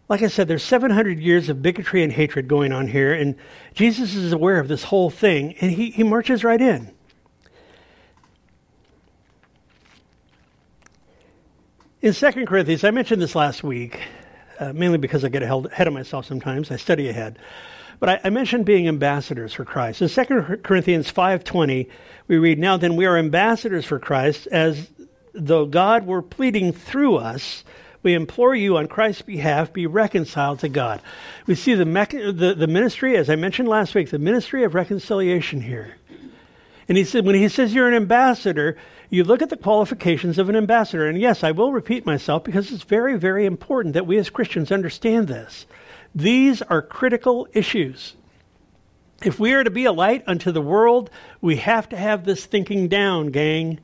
[0.09, 3.35] Like I said, there's 700 years of bigotry and hatred going on here, and
[3.75, 6.95] Jesus is aware of this whole thing, and he, he marches right in.
[12.01, 14.01] In 2 Corinthians, I mentioned this last week,
[14.59, 16.71] uh, mainly because I get ahead of myself sometimes.
[16.71, 17.39] I study ahead.
[18.01, 20.03] But I, I mentioned being ambassadors for Christ.
[20.03, 21.89] In 2 Corinthians 5.20,
[22.29, 24.91] we read, Now then we are ambassadors for Christ, as
[25.33, 27.65] though God were pleading through us.
[28.03, 31.01] We implore you on Christ's behalf, be reconciled to God.
[31.47, 35.63] We see the, the, the ministry, as I mentioned last week, the ministry of reconciliation
[35.63, 35.97] here.
[36.87, 38.77] And he said, when he says you're an ambassador,
[39.15, 41.07] you look at the qualifications of an ambassador.
[41.07, 44.73] And yes, I will repeat myself because it's very, very important that we as Christians
[44.73, 45.67] understand this.
[46.13, 48.15] These are critical issues.
[49.23, 52.45] If we are to be a light unto the world, we have to have this
[52.45, 53.79] thinking down, gang.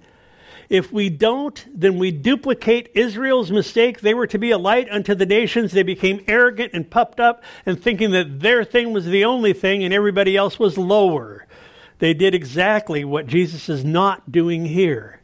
[0.68, 4.00] If we don't, then we duplicate Israel's mistake.
[4.00, 5.70] They were to be a light unto the nations.
[5.70, 9.84] They became arrogant and puffed up and thinking that their thing was the only thing
[9.84, 11.46] and everybody else was lower.
[12.00, 15.19] They did exactly what Jesus is not doing here.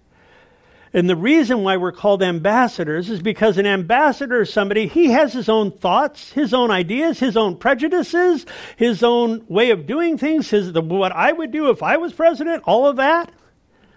[0.96, 5.34] And the reason why we're called ambassadors is because an ambassador is somebody, he has
[5.34, 10.48] his own thoughts, his own ideas, his own prejudices, his own way of doing things,
[10.48, 13.30] his, the, what I would do if I was president, all of that,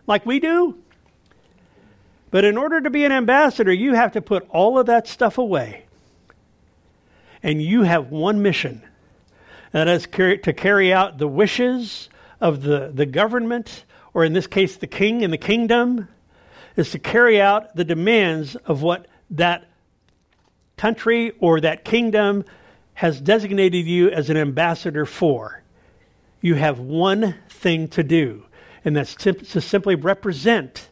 [0.08, 0.78] like we do.
[2.32, 5.38] But in order to be an ambassador, you have to put all of that stuff
[5.38, 5.86] away.
[7.42, 8.84] And you have one mission,
[9.72, 12.10] that is to carry out the wishes
[12.42, 16.10] of the, the government, or in this case, the king and the kingdom,
[16.80, 19.66] is to carry out the demands of what that
[20.78, 22.46] country or that kingdom
[22.94, 25.62] has designated you as an ambassador for.
[26.40, 28.46] You have one thing to do,
[28.86, 30.88] and that's to simply represent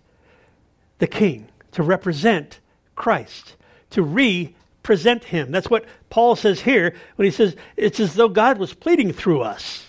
[0.98, 2.60] the king, to represent
[2.98, 3.56] Christ,
[3.92, 5.52] to represent him.
[5.52, 9.42] That's what Paul says here when he says it's as though God was pleading through
[9.42, 9.87] us.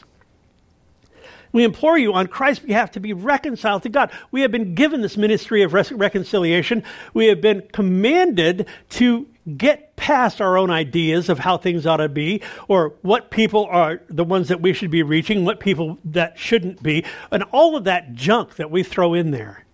[1.52, 4.10] We implore you on Christ's behalf to be reconciled to God.
[4.30, 6.84] We have been given this ministry of reconciliation.
[7.14, 12.08] We have been commanded to get past our own ideas of how things ought to
[12.08, 16.38] be or what people are the ones that we should be reaching, what people that
[16.38, 19.64] shouldn't be, and all of that junk that we throw in there.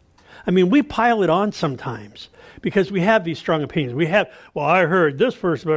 [0.47, 2.29] I mean, we pile it on sometimes
[2.61, 3.95] because we have these strong opinions.
[3.95, 5.71] We have, well, I heard this person,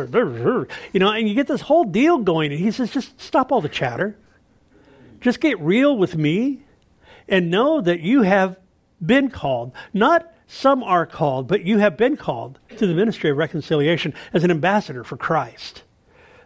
[0.93, 2.51] you know, and you get this whole deal going.
[2.51, 4.15] And he says, just stop all the chatter.
[5.21, 6.63] Just get real with me
[7.27, 8.57] and know that you have
[9.03, 9.71] been called.
[9.93, 14.43] Not some are called, but you have been called to the ministry of reconciliation as
[14.43, 15.83] an ambassador for Christ.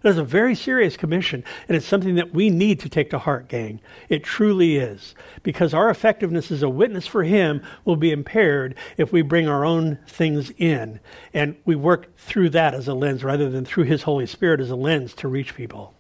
[0.02, 3.20] That is a very serious commission, and it's something that we need to take to
[3.20, 3.80] heart, gang.
[4.10, 5.14] It truly is.
[5.44, 9.64] Because our effectiveness as a witness for Him will be impaired if we bring our
[9.64, 11.00] own things in
[11.34, 14.72] and we work through that as a lens rather than through His Holy Spirit as
[14.72, 15.94] a lens to reach people.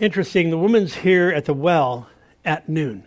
[0.00, 2.08] Interesting, the woman's here at the well,
[2.42, 3.04] at noon.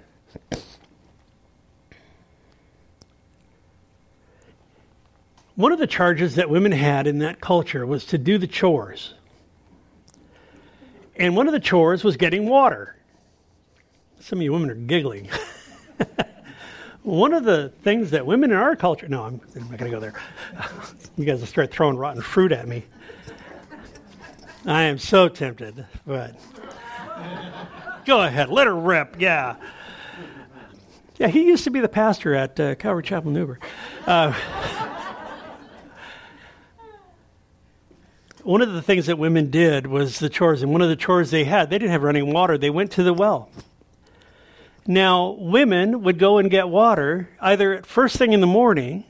[5.56, 9.16] One of the charges that women had in that culture was to do the chores.
[11.16, 12.96] And one of the chores was getting water.
[14.20, 15.30] Some of you women are giggling.
[17.04, 19.98] one of the things that women in our culture, no, I'm, I'm not going to
[19.98, 20.14] go there.
[21.18, 22.84] you guys will start throwing rotten fruit at me.
[24.66, 26.36] I am so tempted, but
[28.06, 29.16] go ahead, let her rip.
[29.20, 29.56] Yeah.
[31.18, 33.64] Yeah, he used to be the pastor at uh, Calvary Chapel, Newberg.
[34.08, 34.34] Uh,
[38.44, 41.32] one of the things that women did was the chores, and one of the chores
[41.32, 42.58] they had, they didn't have running water.
[42.58, 43.50] They went to the well.
[44.86, 49.06] Now, women would go and get water either at first thing in the morning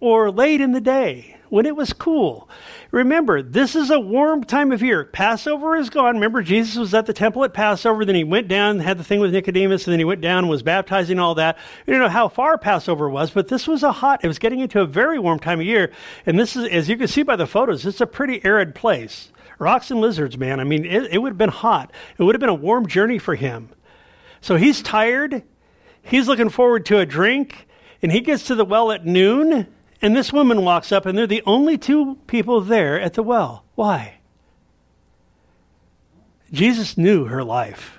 [0.00, 2.48] or late in the day when it was cool.
[2.90, 5.04] Remember, this is a warm time of year.
[5.04, 6.14] Passover is gone.
[6.14, 9.20] Remember, Jesus was at the temple at Passover, then he went down, had the thing
[9.20, 11.58] with Nicodemus, and then he went down and was baptizing all that.
[11.86, 14.60] We don't know how far Passover was, but this was a hot, it was getting
[14.60, 15.92] into a very warm time of year.
[16.24, 19.30] And this is, as you can see by the photos, it's a pretty arid place.
[19.58, 20.60] Rocks and lizards, man.
[20.60, 21.90] I mean, it, it would have been hot.
[22.16, 23.70] It would have been a warm journey for him.
[24.40, 25.42] So he's tired.
[26.02, 27.66] He's looking forward to a drink,
[28.00, 29.66] and he gets to the well at noon
[30.00, 33.64] and this woman walks up, and they're the only two people there at the well.
[33.74, 34.18] Why?
[36.52, 37.94] Jesus knew her life.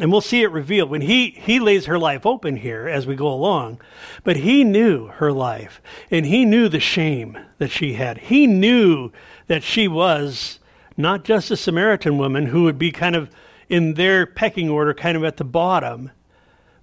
[0.00, 3.16] And we'll see it revealed when he, he lays her life open here as we
[3.16, 3.80] go along.
[4.22, 8.18] But he knew her life, and he knew the shame that she had.
[8.18, 9.10] He knew
[9.48, 10.60] that she was
[10.96, 13.30] not just a Samaritan woman who would be kind of
[13.68, 16.10] in their pecking order, kind of at the bottom,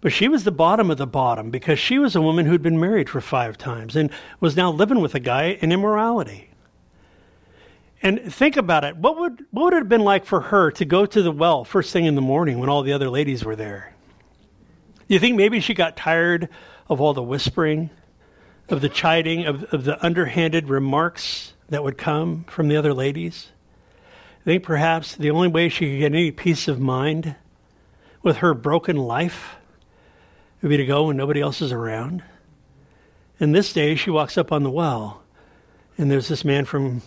[0.05, 2.79] but she was the bottom of the bottom because she was a woman who'd been
[2.79, 6.47] married for five times and was now living with a guy in immorality.
[8.03, 8.97] And think about it.
[8.97, 11.63] What would, what would it have been like for her to go to the well
[11.65, 13.95] first thing in the morning when all the other ladies were there?
[15.07, 16.49] You think maybe she got tired
[16.87, 17.89] of all the whispering,
[18.69, 23.49] of the chiding, of, of the underhanded remarks that would come from the other ladies?
[24.41, 27.35] I think perhaps the only way she could get any peace of mind
[28.21, 29.55] with her broken life
[30.61, 32.23] would be to go when nobody else is around.
[33.39, 35.23] And this day she walks up on the well,
[35.97, 37.01] and there's this man from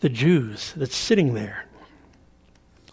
[0.00, 1.67] the Jews that's sitting there.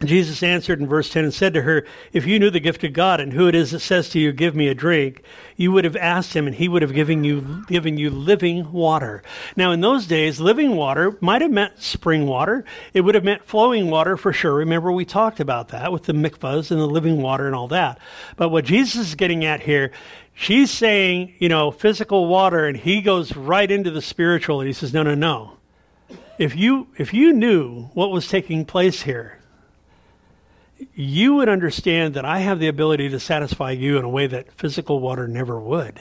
[0.07, 2.93] Jesus answered in verse 10 and said to her, If you knew the gift of
[2.93, 5.23] God and who it is that says to you, Give me a drink,
[5.55, 9.23] you would have asked him, and he would have given you, given you living water.
[9.55, 12.65] Now, in those days, living water might have meant spring water.
[12.93, 14.53] It would have meant flowing water for sure.
[14.53, 17.99] Remember, we talked about that with the mikvahs and the living water and all that.
[18.35, 19.91] But what Jesus is getting at here,
[20.33, 24.73] she's saying, you know, physical water, and he goes right into the spiritual, and he
[24.73, 25.53] says, No, no, no.
[26.37, 29.39] If you, if you knew what was taking place here,
[30.93, 34.51] you would understand that I have the ability to satisfy you in a way that
[34.53, 35.99] physical water never would.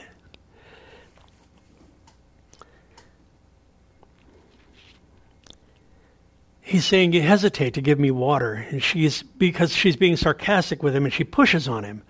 [6.61, 8.55] He's saying, You hesitate to give me water.
[8.55, 12.03] And she's, because she's being sarcastic with him and she pushes on him.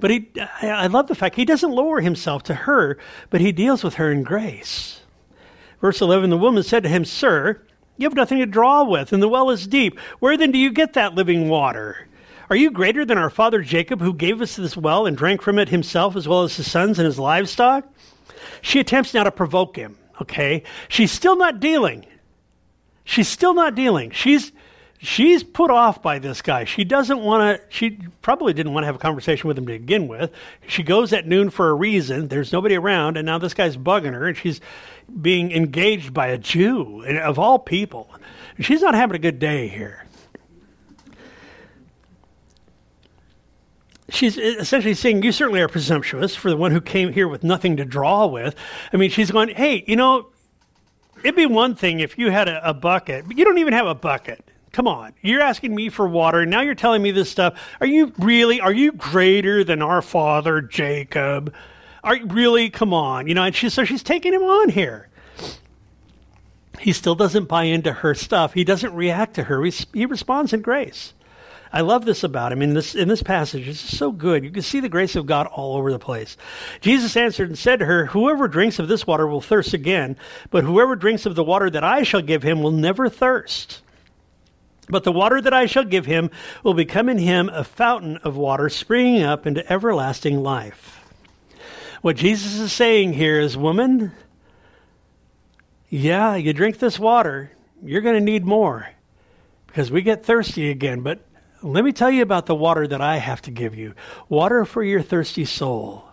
[0.00, 0.30] But he,
[0.62, 2.96] I love the fact he doesn't lower himself to her,
[3.28, 5.02] but he deals with her in grace.
[5.80, 7.62] Verse 11 The woman said to him, Sir,
[8.00, 9.98] you have nothing to draw with, and the well is deep.
[10.20, 12.08] Where then do you get that living water?
[12.48, 15.58] Are you greater than our father Jacob, who gave us this well and drank from
[15.58, 17.86] it himself as well as his sons and his livestock?
[18.62, 20.62] She attempts now to provoke him, okay?
[20.88, 22.06] She's still not dealing.
[23.04, 24.12] She's still not dealing.
[24.12, 24.50] She's
[25.00, 26.64] she's put off by this guy.
[26.64, 29.72] She doesn't want to, she probably didn't want to have a conversation with him to
[29.72, 30.30] begin with.
[30.66, 32.28] She goes at noon for a reason.
[32.28, 34.60] There's nobody around, and now this guy's bugging her, and she's
[35.20, 38.10] being engaged by a Jew, of all people.
[38.60, 40.06] She's not having a good day here.
[44.10, 47.76] She's essentially saying, You certainly are presumptuous for the one who came here with nothing
[47.76, 48.54] to draw with.
[48.92, 50.26] I mean, she's going, Hey, you know,
[51.22, 53.86] it'd be one thing if you had a, a bucket, but you don't even have
[53.86, 54.44] a bucket.
[54.72, 55.14] Come on.
[55.20, 57.60] You're asking me for water, and now you're telling me this stuff.
[57.80, 61.52] Are you really, are you greater than our father Jacob?
[62.04, 62.70] Are you really?
[62.70, 63.26] Come on.
[63.26, 65.08] You know, and she, so she's taking him on here.
[66.78, 68.54] He still doesn't buy into her stuff.
[68.54, 69.62] He doesn't react to her.
[69.64, 71.12] He, he responds in grace.
[71.72, 73.68] I love this about him in this in this passage.
[73.68, 74.42] It's so good.
[74.42, 76.36] You can see the grace of God all over the place.
[76.80, 80.16] Jesus answered and said to her, Whoever drinks of this water will thirst again,
[80.50, 83.82] but whoever drinks of the water that I shall give him will never thirst.
[84.90, 86.30] But the water that I shall give him
[86.62, 91.00] will become in him a fountain of water springing up into everlasting life.
[92.02, 94.12] What Jesus is saying here is, woman,
[95.88, 98.88] yeah, you drink this water, you're going to need more
[99.66, 101.02] because we get thirsty again.
[101.02, 101.20] But
[101.62, 103.94] let me tell you about the water that I have to give you
[104.28, 106.04] water for your thirsty soul.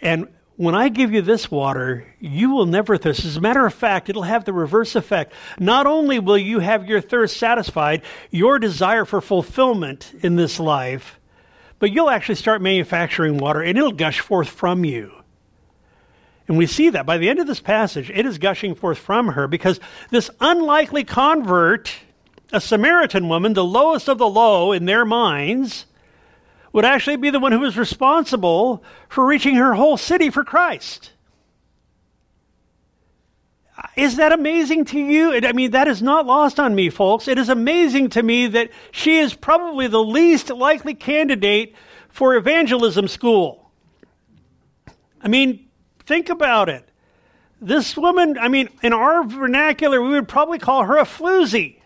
[0.00, 3.24] And when I give you this water, you will never thirst.
[3.24, 5.32] As a matter of fact, it'll have the reverse effect.
[5.58, 11.18] Not only will you have your thirst satisfied, your desire for fulfillment in this life,
[11.78, 15.12] but you'll actually start manufacturing water and it'll gush forth from you.
[16.48, 19.28] And we see that by the end of this passage, it is gushing forth from
[19.28, 21.92] her because this unlikely convert,
[22.52, 25.86] a Samaritan woman, the lowest of the low in their minds,
[26.72, 31.12] would actually be the one who was responsible for reaching her whole city for Christ.
[33.96, 35.34] Is that amazing to you?
[35.34, 37.28] I mean, that is not lost on me, folks.
[37.28, 41.74] It is amazing to me that she is probably the least likely candidate
[42.08, 43.70] for evangelism school.
[45.20, 45.68] I mean,
[46.06, 46.88] think about it.
[47.60, 51.81] This woman, I mean, in our vernacular, we would probably call her a floozy.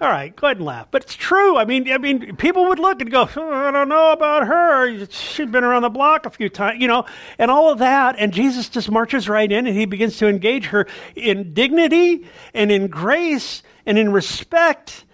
[0.00, 0.86] All right, go ahead and laugh.
[0.90, 1.58] But it's true.
[1.58, 5.06] I mean, I mean, people would look and go, oh, "I don't know about her.
[5.10, 7.04] She's been around the block a few times, you know,"
[7.38, 8.16] and all of that.
[8.18, 12.72] And Jesus just marches right in, and he begins to engage her in dignity and
[12.72, 15.04] in grace and in respect.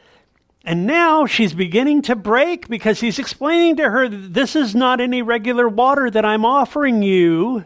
[0.65, 5.21] And now she's beginning to break because he's explaining to her, "This is not any
[5.21, 7.65] regular water that I'm offering you."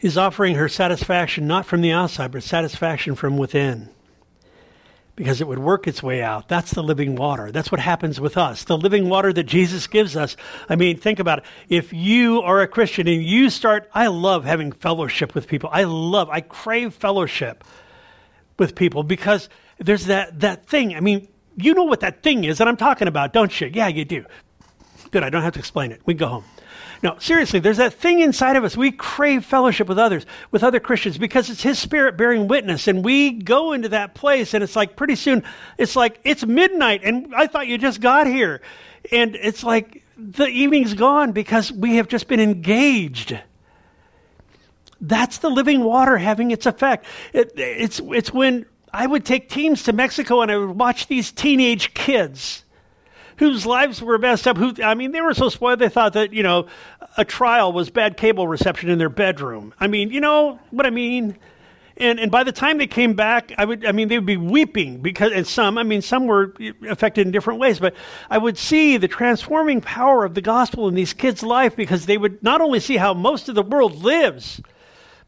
[0.00, 3.88] Is offering her satisfaction not from the outside, but satisfaction from within.
[5.16, 6.48] Because it would work its way out.
[6.48, 7.52] That's the living water.
[7.52, 8.64] That's what happens with us.
[8.64, 10.36] The living water that Jesus gives us.
[10.68, 11.44] I mean, think about it.
[11.68, 15.68] If you are a Christian and you start, I love having fellowship with people.
[15.72, 17.64] I love, I crave fellowship
[18.58, 20.94] with people because there's that, that thing.
[20.94, 23.70] I mean, you know what that thing is that I'm talking about, don't you?
[23.72, 24.24] Yeah, you do.
[25.10, 26.00] Good, I don't have to explain it.
[26.06, 26.44] We go home.
[27.02, 28.76] No, seriously, there's that thing inside of us.
[28.76, 32.88] We crave fellowship with others, with other Christians, because it's His Spirit bearing witness.
[32.88, 35.42] And we go into that place, and it's like pretty soon,
[35.78, 38.60] it's like it's midnight, and I thought you just got here.
[39.10, 43.38] And it's like the evening's gone because we have just been engaged.
[45.00, 47.06] That's the living water having its effect.
[47.32, 51.32] It, it's, it's when I would take teams to Mexico and I would watch these
[51.32, 52.64] teenage kids
[53.40, 54.58] whose lives were messed up.
[54.58, 56.66] Who I mean, they were so spoiled they thought that you know
[57.16, 59.72] a trial was bad cable reception in their bedroom.
[59.80, 61.36] I mean, you know what I mean.
[61.96, 64.38] And, and by the time they came back, I would, I mean, they would be
[64.38, 66.54] weeping because, and some, I mean, some were
[66.88, 67.94] affected in different ways, but
[68.30, 72.16] I would see the transforming power of the gospel in these kids' life because they
[72.16, 74.62] would not only see how most of the world lives,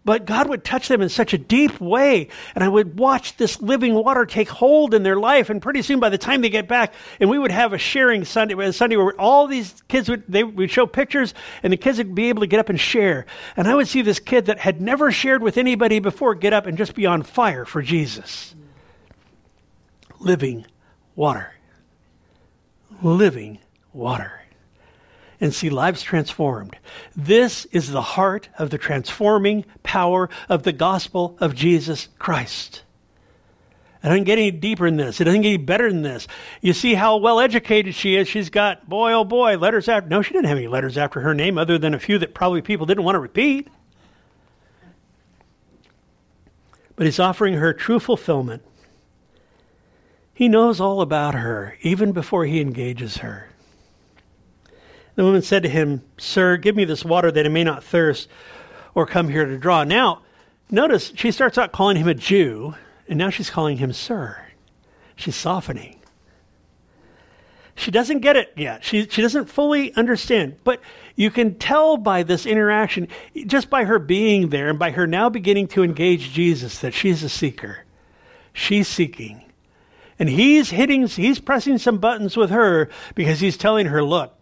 [0.04, 2.28] but God would touch them in such a deep way.
[2.54, 5.48] And I would watch this living water take hold in their life.
[5.48, 8.24] And pretty soon, by the time they get back, and we would have a sharing
[8.24, 11.98] Sunday, a Sunday where all these kids would, they would show pictures and the kids
[11.98, 13.26] would be able to get up and share.
[13.56, 16.66] And I would see this kid that had never shared with anybody before get up
[16.66, 18.54] and just be on fire for Jesus.
[20.18, 20.66] Living
[21.14, 21.52] water.
[23.02, 23.58] Living
[23.92, 24.41] water
[25.42, 26.78] and see lives transformed.
[27.16, 32.84] This is the heart of the transforming power of the gospel of Jesus Christ.
[34.04, 35.20] It doesn't get any deeper than this.
[35.20, 36.28] It doesn't get any better than this.
[36.60, 38.28] You see how well educated she is.
[38.28, 40.08] She's got, boy, oh boy, letters after.
[40.08, 42.62] No, she didn't have any letters after her name other than a few that probably
[42.62, 43.66] people didn't want to repeat.
[46.94, 48.62] But he's offering her true fulfillment.
[50.32, 53.51] He knows all about her, even before he engages her.
[55.14, 58.28] The woman said to him, Sir, give me this water that I may not thirst
[58.94, 59.84] or come here to draw.
[59.84, 60.22] Now,
[60.70, 62.74] notice she starts out calling him a Jew,
[63.08, 64.42] and now she's calling him Sir.
[65.16, 65.98] She's softening.
[67.74, 68.84] She doesn't get it yet.
[68.84, 70.56] She, she doesn't fully understand.
[70.62, 70.80] But
[71.16, 73.08] you can tell by this interaction,
[73.46, 77.22] just by her being there and by her now beginning to engage Jesus, that she's
[77.22, 77.84] a seeker.
[78.52, 79.42] She's seeking.
[80.18, 84.38] And he's hitting, he's pressing some buttons with her because he's telling her, look,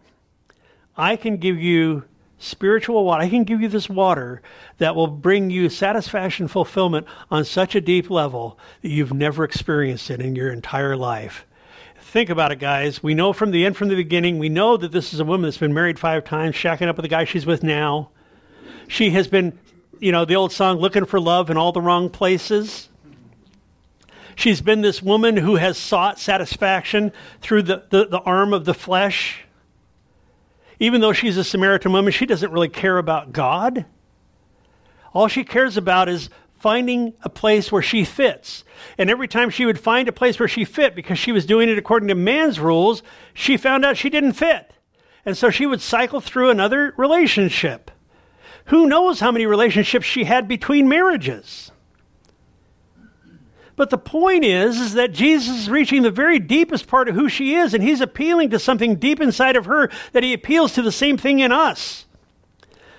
[0.96, 2.04] I can give you
[2.40, 3.22] spiritual water.
[3.22, 4.42] I can give you this water
[4.78, 10.10] that will bring you satisfaction, fulfillment on such a deep level that you've never experienced
[10.10, 11.46] it in your entire life.
[12.00, 13.02] Think about it, guys.
[13.02, 15.42] We know from the end, from the beginning, we know that this is a woman
[15.42, 18.08] that's been married five times, shacking up with the guy she's with now.
[18.88, 19.56] She has been,
[20.00, 22.88] you know, the old song, looking for love in all the wrong places.
[24.34, 27.12] She's been this woman who has sought satisfaction
[27.42, 29.44] through the, the, the arm of the flesh
[30.80, 33.84] even though she's a Samaritan woman, she doesn't really care about God.
[35.12, 38.64] All she cares about is finding a place where she fits.
[38.98, 41.68] And every time she would find a place where she fit, because she was doing
[41.68, 43.02] it according to man's rules,
[43.34, 44.72] she found out she didn't fit.
[45.24, 47.90] And so she would cycle through another relationship
[48.66, 51.72] Who knows how many relationships she had between marriages?
[53.80, 57.30] But the point is, is that Jesus is reaching the very deepest part of who
[57.30, 60.82] she is, and he's appealing to something deep inside of her that he appeals to
[60.82, 62.04] the same thing in us.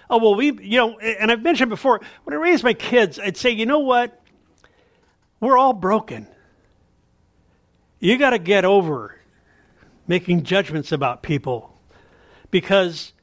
[0.09, 3.37] Oh, well, we, you know, and I've mentioned before, when I raised my kids, I'd
[3.37, 4.23] say, you know what?
[5.39, 6.25] We're all broken.
[7.99, 9.15] You got to get over
[10.07, 11.77] making judgments about people
[12.49, 13.13] because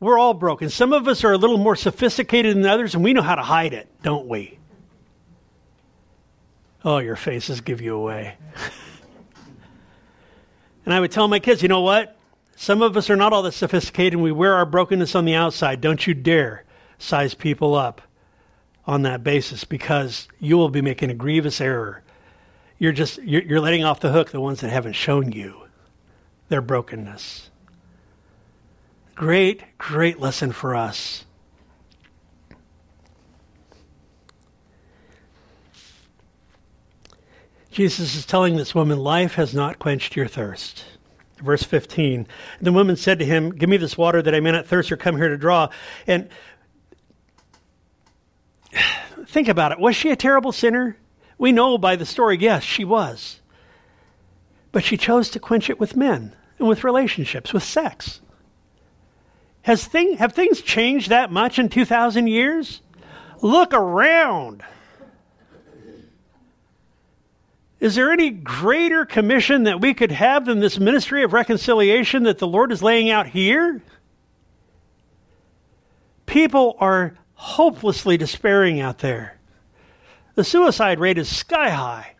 [0.00, 0.70] we're all broken.
[0.70, 3.42] Some of us are a little more sophisticated than others, and we know how to
[3.42, 4.58] hide it, don't we?
[6.84, 8.36] Oh, your faces give you away.
[10.84, 12.16] and I would tell my kids, you know what?
[12.56, 15.34] Some of us are not all that sophisticated, and we wear our brokenness on the
[15.34, 15.80] outside.
[15.80, 16.64] Don't you dare
[16.98, 18.02] size people up
[18.86, 22.02] on that basis because you will be making a grievous error.
[22.78, 25.62] You're just you're, you're letting off the hook the ones that haven't shown you
[26.48, 27.50] their brokenness.
[29.14, 31.23] Great, great lesson for us.
[37.74, 40.84] Jesus is telling this woman, Life has not quenched your thirst.
[41.42, 42.28] Verse 15.
[42.60, 44.96] The woman said to him, Give me this water that I may not thirst or
[44.96, 45.70] come here to draw.
[46.06, 46.28] And
[49.26, 49.80] think about it.
[49.80, 50.96] Was she a terrible sinner?
[51.36, 53.40] We know by the story, yes, she was.
[54.70, 58.20] But she chose to quench it with men and with relationships, with sex.
[59.62, 62.82] Has thing, have things changed that much in 2,000 years?
[63.42, 64.62] Look around.
[67.84, 72.38] Is there any greater commission that we could have than this ministry of reconciliation that
[72.38, 73.82] the Lord is laying out here?
[76.24, 79.36] People are hopelessly despairing out there.
[80.34, 82.14] The suicide rate is sky high.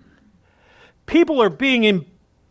[1.06, 2.04] People are being in,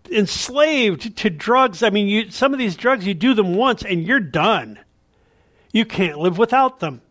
[0.10, 1.84] enslaved to drugs.
[1.84, 4.80] I mean, you, some of these drugs, you do them once and you're done.
[5.72, 7.04] You can't live without them.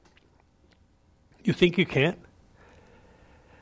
[1.44, 2.18] You think you can't?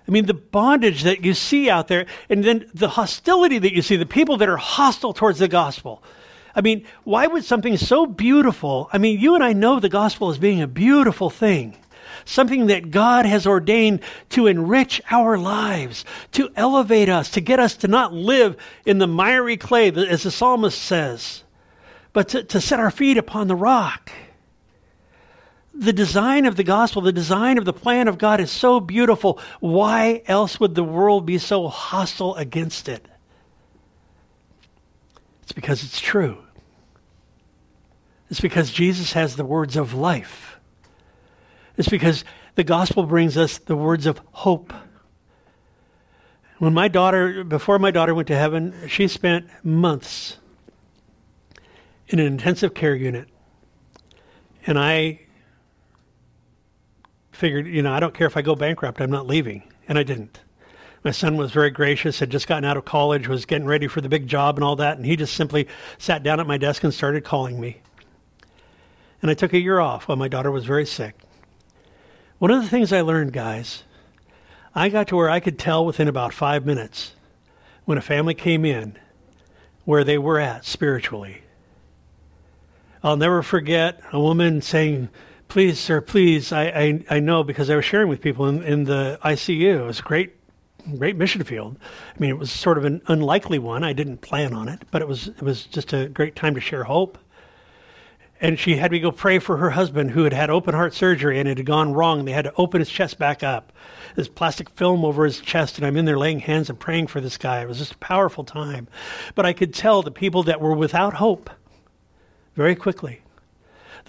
[0.06, 3.82] I mean, the bondage that you see out there, and then the hostility that you
[3.82, 6.02] see, the people that are hostile towards the gospel.
[6.54, 8.88] I mean, why would something so beautiful?
[8.92, 11.76] I mean, you and I know the gospel as being a beautiful thing
[12.24, 17.76] something that God has ordained to enrich our lives, to elevate us, to get us
[17.78, 21.44] to not live in the miry clay, as the psalmist says,
[22.12, 24.10] but to, to set our feet upon the rock.
[25.72, 29.38] The design of the gospel, the design of the plan of God is so beautiful.
[29.60, 33.06] Why else would the world be so hostile against it?
[35.42, 36.38] It's because it's true.
[38.30, 40.58] It's because Jesus has the words of life.
[41.76, 42.24] It's because
[42.56, 44.72] the gospel brings us the words of hope.
[46.58, 50.36] When my daughter, before my daughter went to heaven, she spent months
[52.08, 53.28] in an intensive care unit.
[54.66, 55.20] And I
[57.40, 59.62] figured, you know, I don't care if I go bankrupt, I'm not leaving.
[59.88, 60.40] And I didn't.
[61.02, 64.02] My son was very gracious, had just gotten out of college, was getting ready for
[64.02, 65.66] the big job and all that, and he just simply
[65.96, 67.80] sat down at my desk and started calling me.
[69.22, 71.14] And I took a year off while my daughter was very sick.
[72.38, 73.84] One of the things I learned, guys,
[74.74, 77.12] I got to where I could tell within about five minutes
[77.86, 78.96] when a family came in
[79.86, 81.40] where they were at spiritually.
[83.02, 85.08] I'll never forget a woman saying,
[85.50, 88.84] Please, sir, please, I, I, I know because I was sharing with people in, in
[88.84, 89.80] the ICU.
[89.80, 90.34] It was a great,
[90.96, 91.76] great mission field.
[91.82, 93.84] I mean, it was sort of an unlikely one.
[93.84, 96.60] I didn't plan on it, but it was, it was just a great time to
[96.60, 97.18] share hope
[98.40, 101.38] and she had me go pray for her husband who had had open heart surgery
[101.38, 102.24] and it had gone wrong.
[102.24, 103.72] They had to open his chest back up.
[104.14, 107.20] This plastic film over his chest, and I'm in there laying hands and praying for
[107.20, 107.60] this guy.
[107.60, 108.88] It was just a powerful time.
[109.34, 111.50] But I could tell the people that were without hope
[112.56, 113.20] very quickly.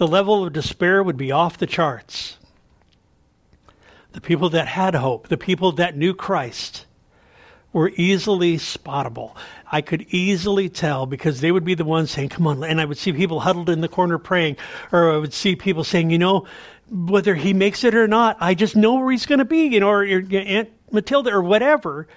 [0.02, 2.36] The level of despair would be off the charts.
[4.10, 6.86] The people that had hope, the people that knew Christ,
[7.72, 9.36] were easily spottable.
[9.70, 12.64] I could easily tell because they would be the ones saying, Come on.
[12.64, 14.56] And I would see people huddled in the corner praying,
[14.90, 16.48] or I would see people saying, You know,
[16.90, 19.78] whether he makes it or not, I just know where he's going to be, you
[19.78, 22.08] know, or Aunt Matilda or whatever.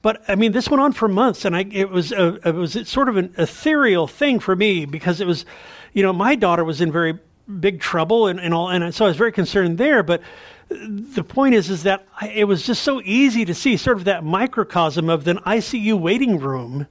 [0.00, 2.88] But I mean, this went on for months, and I, it was a, it was
[2.88, 5.44] sort of an ethereal thing for me because it was,
[5.92, 7.18] you know, my daughter was in very
[7.60, 10.02] big trouble and, and all, and so I was very concerned there.
[10.02, 10.22] But
[10.68, 14.24] the point is, is that it was just so easy to see sort of that
[14.24, 16.86] microcosm of an ICU waiting room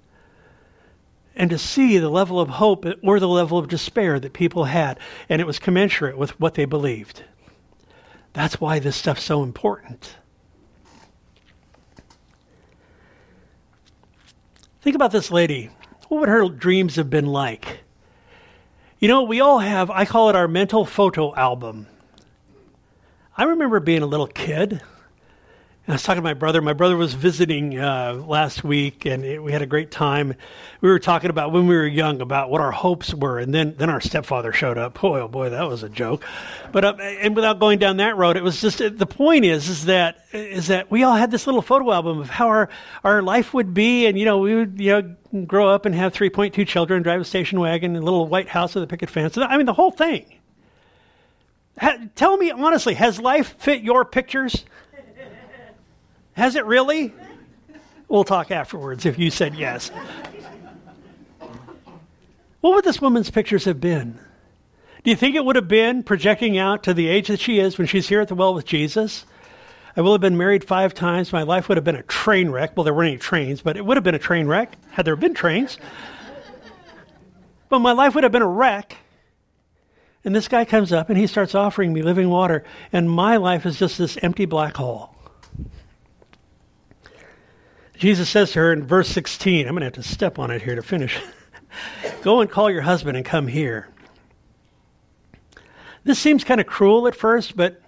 [1.35, 4.99] and to see the level of hope or the level of despair that people had,
[5.29, 7.23] and it was commensurate with what they believed.
[8.33, 10.15] That's why this stuff's so important.
[14.81, 15.69] Think about this lady.
[16.09, 17.82] What would her dreams have been like?
[19.03, 21.87] You know, we all have, I call it our mental photo album.
[23.35, 24.81] I remember being a little kid
[25.85, 26.61] and I was talking to my brother.
[26.61, 30.33] My brother was visiting uh, last week, and it, we had a great time.
[30.79, 33.75] We were talking about when we were young about what our hopes were, and then
[33.77, 35.01] then our stepfather showed up.
[35.01, 36.23] Boy, oh boy, that was a joke.
[36.71, 39.83] But uh, and without going down that road, it was just the point is is
[39.85, 42.69] that is that we all had this little photo album of how our
[43.03, 46.13] our life would be, and you know we would you know grow up and have
[46.13, 49.09] three point two children, drive a station wagon, a little white house with a picket
[49.09, 49.37] fence.
[49.37, 50.25] I mean, the whole thing.
[51.79, 54.65] Ha, tell me honestly, has life fit your pictures?
[56.33, 57.13] Has it really?
[58.07, 59.91] We'll talk afterwards if you said yes.
[62.61, 64.19] What would this woman's pictures have been?
[65.03, 67.77] Do you think it would have been projecting out to the age that she is
[67.77, 69.25] when she's here at the well with Jesus?
[69.95, 71.31] I will have been married five times.
[71.31, 72.75] My life would have been a train wreck.
[72.75, 75.15] Well, there weren't any trains, but it would have been a train wreck had there
[75.15, 75.77] been trains.
[77.69, 78.97] but my life would have been a wreck.
[80.25, 83.65] And this guy comes up and he starts offering me living water, and my life
[83.65, 85.13] is just this empty black hole.
[87.95, 90.61] Jesus says to her in verse 16, I'm going to have to step on it
[90.61, 91.19] here to finish.
[92.21, 93.89] Go and call your husband and come here.
[96.03, 97.82] This seems kind of cruel at first, but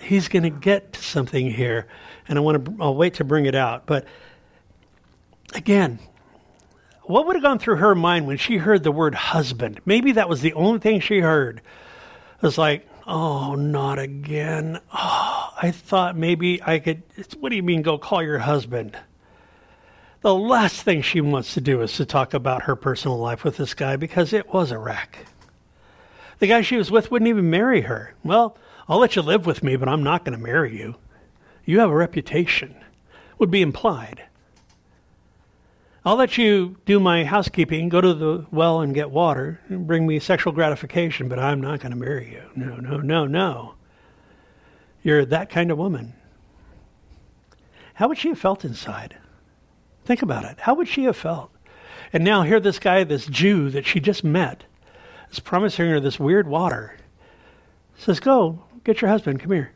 [0.00, 1.86] he's going to get to something here,
[2.28, 2.76] and I want to.
[2.80, 3.86] I'll wait to bring it out.
[3.86, 4.04] But
[5.54, 5.98] again,
[7.02, 9.80] what would have gone through her mind when she heard the word husband?
[9.84, 11.58] Maybe that was the only thing she heard.
[11.58, 14.80] It was like, oh, not again.
[14.92, 17.02] Oh, I thought maybe I could.
[17.40, 18.96] What do you mean, go call your husband?
[20.20, 23.56] the last thing she wants to do is to talk about her personal life with
[23.56, 25.26] this guy because it was a wreck.
[26.40, 28.14] The guy she was with wouldn't even marry her.
[28.24, 28.56] Well,
[28.88, 30.96] I'll let you live with me, but I'm not going to marry you.
[31.64, 32.74] You have a reputation,
[33.38, 34.24] would be implied.
[36.04, 40.06] I'll let you do my housekeeping, go to the well and get water, and bring
[40.06, 42.42] me sexual gratification, but I'm not going to marry you.
[42.56, 43.74] No, no, no, no.
[45.02, 46.14] You're that kind of woman.
[47.94, 49.16] How would she have felt inside?
[50.06, 50.60] Think about it.
[50.60, 51.50] How would she have felt?
[52.12, 54.64] And now here this guy, this Jew that she just met,
[55.30, 56.96] is promising her this weird water.
[57.98, 58.62] Says, Go,
[58.92, 59.72] get your husband, come here.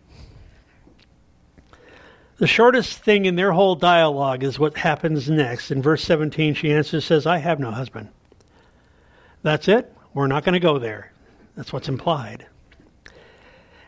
[2.39, 5.71] The shortest thing in their whole dialogue is what happens next.
[5.71, 8.09] In verse 17, she answers, says, I have no husband.
[9.43, 9.93] That's it.
[10.15, 11.13] We're not going to go there.
[11.55, 12.47] That's what's implied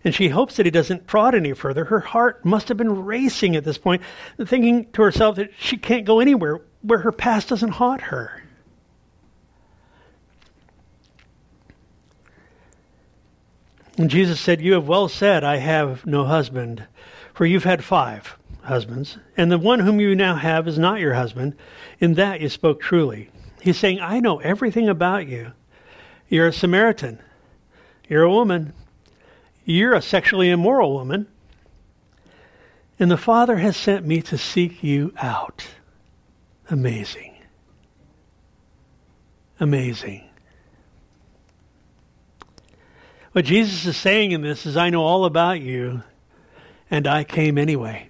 [0.05, 1.87] and she hopes that he doesn't prod any further.
[1.87, 4.03] Her heart must have been racing at this point,
[4.39, 8.44] thinking to herself that she can't go anywhere where her past doesn't haunt her.
[13.97, 16.85] And Jesus said, You have well said, I have no husband,
[17.33, 21.15] for you've had five husbands, and the one whom you now have is not your
[21.15, 21.55] husband.
[22.01, 23.31] In that you spoke truly.
[23.61, 25.53] He's saying, I know everything about you.
[26.29, 27.21] You're a Samaritan.
[28.09, 28.73] You're a woman.
[29.65, 31.29] You're a sexually immoral woman.
[32.99, 35.67] And the Father has sent me to seek you out.
[36.71, 37.35] Amazing.
[39.61, 40.29] Amazing.
[43.35, 46.05] What Jesus is saying in this is, I know all about you,
[46.89, 48.09] and I came anyway.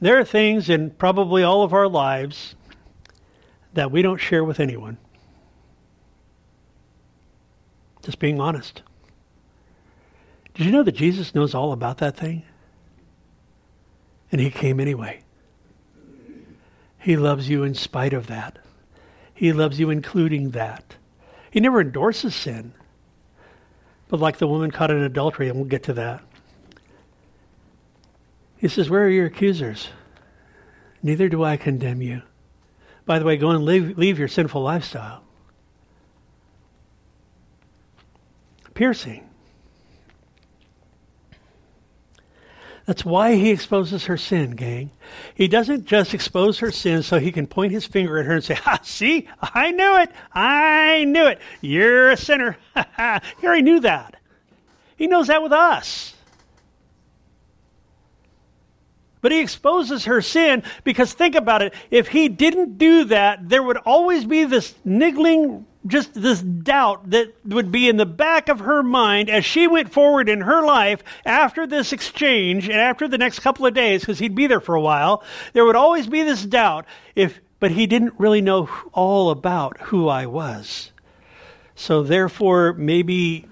[0.00, 2.54] There are things in probably all of our lives
[3.74, 4.98] that we don't share with anyone.
[8.04, 8.82] Just being honest.
[10.54, 12.44] Did you know that Jesus knows all about that thing?
[14.30, 15.24] And he came anyway.
[17.00, 18.60] He loves you in spite of that.
[19.36, 20.96] He loves you including that.
[21.52, 22.74] He never endorses sin.
[24.08, 26.24] But like the woman caught in adultery, and we'll get to that.
[28.56, 29.88] He says, Where are your accusers?
[31.00, 32.22] Neither do I condemn you.
[33.04, 35.22] By the way, go and leave, leave your sinful lifestyle.
[38.76, 39.28] piercing.
[42.86, 44.92] That's why he exposes her sin, gang.
[45.34, 48.44] He doesn't just expose her sin so he can point his finger at her and
[48.44, 50.10] say, Ha, see, I knew it.
[50.32, 51.40] I knew it.
[51.60, 52.56] You're a sinner.
[52.76, 54.16] he already knew that.
[54.96, 56.14] He knows that with us.
[59.20, 61.74] But he exposes her sin because think about it.
[61.90, 67.32] If he didn't do that, there would always be this niggling just this doubt that
[67.44, 71.02] would be in the back of her mind as she went forward in her life
[71.24, 74.74] after this exchange and after the next couple of days, because he'd be there for
[74.74, 75.22] a while,
[75.52, 80.08] there would always be this doubt if, but he didn't really know all about who
[80.08, 80.92] I was.
[81.74, 83.46] So therefore, maybe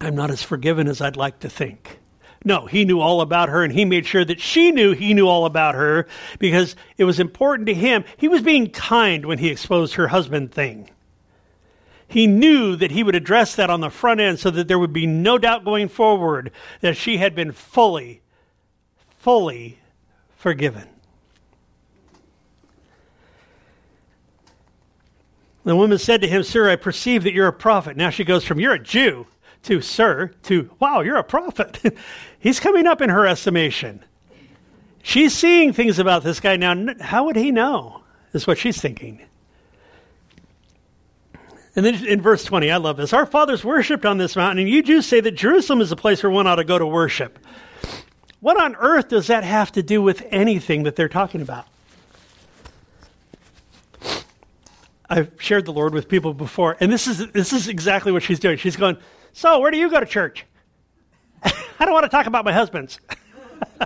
[0.00, 1.98] I'm not as forgiven as I'd like to think.
[2.44, 5.26] No, he knew all about her and he made sure that she knew he knew
[5.26, 6.06] all about her
[6.38, 8.04] because it was important to him.
[8.16, 10.88] He was being kind when he exposed her husband thing.
[12.08, 14.94] He knew that he would address that on the front end so that there would
[14.94, 16.50] be no doubt going forward
[16.80, 18.22] that she had been fully,
[19.18, 19.78] fully
[20.36, 20.88] forgiven.
[25.64, 27.94] The woman said to him, Sir, I perceive that you're a prophet.
[27.94, 29.26] Now she goes from, You're a Jew,
[29.64, 31.78] to, Sir, to, Wow, you're a prophet.
[32.38, 34.02] He's coming up in her estimation.
[35.02, 36.56] She's seeing things about this guy.
[36.56, 38.02] Now, how would he know?
[38.32, 39.27] Is what she's thinking.
[41.78, 43.12] And then in verse 20, I love this.
[43.12, 46.24] Our fathers worshipped on this mountain, and you Jews say that Jerusalem is a place
[46.24, 47.38] where one ought to go to worship.
[48.40, 51.68] What on earth does that have to do with anything that they're talking about?
[55.08, 58.40] I've shared the Lord with people before, and this is this is exactly what she's
[58.40, 58.56] doing.
[58.56, 58.96] She's going,
[59.32, 60.46] "So, where do you go to church?"
[61.44, 62.98] I don't want to talk about my husbands.
[63.80, 63.84] uh,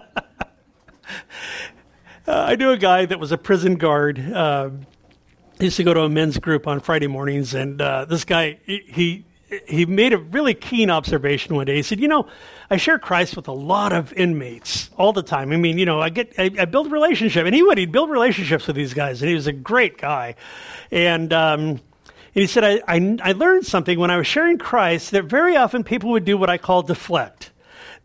[2.26, 4.18] I knew a guy that was a prison guard.
[4.18, 4.70] Uh,
[5.62, 8.58] I used to go to a men's group on Friday mornings, and uh, this guy
[8.66, 9.24] he
[9.68, 11.76] he made a really keen observation one day.
[11.76, 12.26] He said, "You know,
[12.68, 15.52] I share Christ with a lot of inmates all the time.
[15.52, 18.10] I mean, you know, I get I, I build relationship, and he would he'd build
[18.10, 20.34] relationships with these guys, and he was a great guy,
[20.90, 21.80] and." Um,
[22.34, 25.54] and he said, I, I, I learned something when I was sharing Christ that very
[25.54, 27.50] often people would do what I call deflect.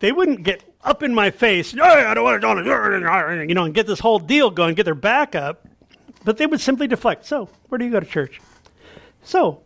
[0.00, 3.72] They wouldn't get up in my face, hey, I don't want to, you know, and
[3.72, 5.67] get this whole deal going, get their back up.
[6.24, 7.26] But they would simply deflect.
[7.26, 8.40] So, where do you go to church?
[9.22, 9.62] So,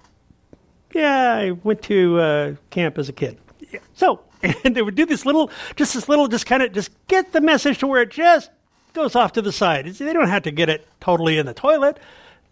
[0.92, 3.38] yeah, I went to uh, camp as a kid.
[3.70, 3.80] Yeah.
[3.94, 4.20] So,
[4.64, 7.40] and they would do this little, just this little, just kind of, just get the
[7.40, 8.50] message to where it just
[8.92, 9.86] goes off to the side.
[9.86, 11.98] They don't have to get it totally in the toilet.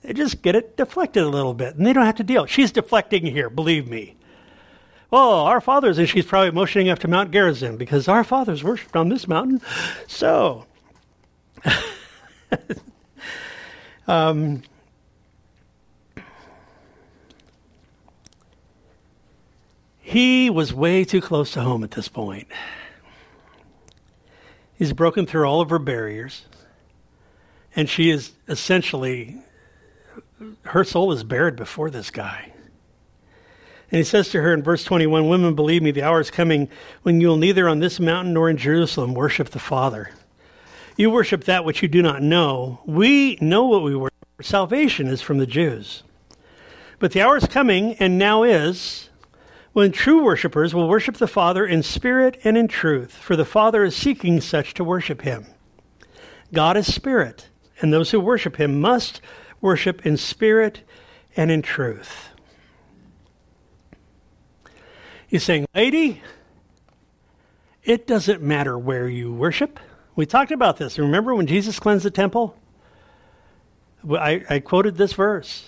[0.03, 2.47] They just get it deflected a little bit, and they don't have to deal.
[2.47, 4.17] She's deflecting here, believe me.
[5.13, 8.97] Oh, our fathers, and she's probably motioning up to Mount Gerizim because our fathers worshipped
[8.97, 9.61] on this mountain.
[10.07, 10.67] So,
[14.11, 14.63] um,
[20.11, 22.49] He was way too close to home at this point.
[24.75, 26.47] He's broken through all of her barriers,
[27.77, 29.39] and she is essentially,
[30.63, 32.53] her soul is bared before this guy.
[33.93, 36.69] And he says to her in verse 21 Women, believe me, the hour is coming
[37.05, 40.11] when you will neither on this mountain nor in Jerusalem worship the Father.
[41.01, 42.81] You worship that which you do not know.
[42.85, 44.13] We know what we worship.
[44.43, 46.03] Salvation is from the Jews.
[46.99, 49.09] But the hour is coming, and now is,
[49.73, 53.83] when true worshippers will worship the Father in spirit and in truth, for the Father
[53.83, 55.47] is seeking such to worship him.
[56.53, 57.49] God is spirit,
[57.81, 59.23] and those who worship him must
[59.63, 60.83] worship in spirit
[61.35, 62.29] and in truth.
[65.27, 66.21] He's saying, Lady,
[67.85, 69.81] it doesn't matter where you worship.
[70.17, 70.99] We talked about this.
[70.99, 72.57] Remember when Jesus cleansed the temple?
[74.11, 75.67] I, I quoted this verse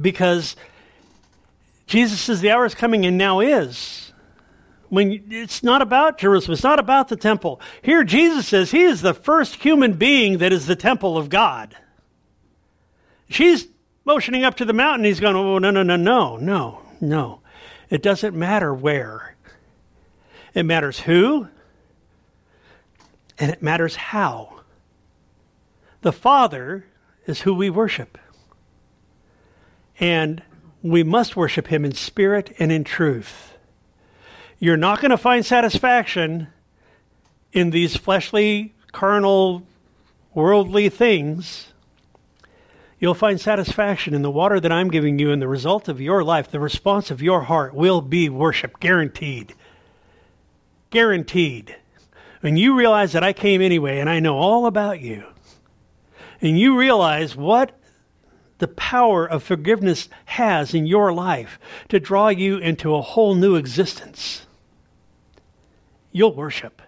[0.00, 0.56] because
[1.86, 4.12] Jesus says the hour is coming and now is.
[4.88, 7.60] When it's not about Jerusalem, it's not about the temple.
[7.82, 11.76] Here Jesus says he is the first human being that is the temple of God.
[13.28, 13.66] She's
[14.06, 15.04] motioning up to the mountain.
[15.04, 17.40] He's going, oh, no, no, no, no, no, no.
[17.90, 19.36] It doesn't matter where.
[20.54, 21.48] It matters who,
[23.38, 24.60] and it matters how.
[26.02, 26.84] The Father
[27.26, 28.18] is who we worship.
[30.00, 30.42] And
[30.82, 33.54] we must worship him in spirit and in truth.
[34.58, 36.48] You're not going to find satisfaction
[37.52, 39.64] in these fleshly, carnal,
[40.34, 41.72] worldly things.
[43.00, 46.24] You'll find satisfaction in the water that I'm giving you, and the result of your
[46.24, 49.54] life, the response of your heart will be worship, guaranteed.
[50.90, 51.76] Guaranteed.
[52.40, 55.24] When you realize that I came anyway and I know all about you,
[56.40, 57.72] and you realize what
[58.58, 61.58] the power of forgiveness has in your life
[61.88, 64.46] to draw you into a whole new existence,
[66.12, 66.82] you'll worship.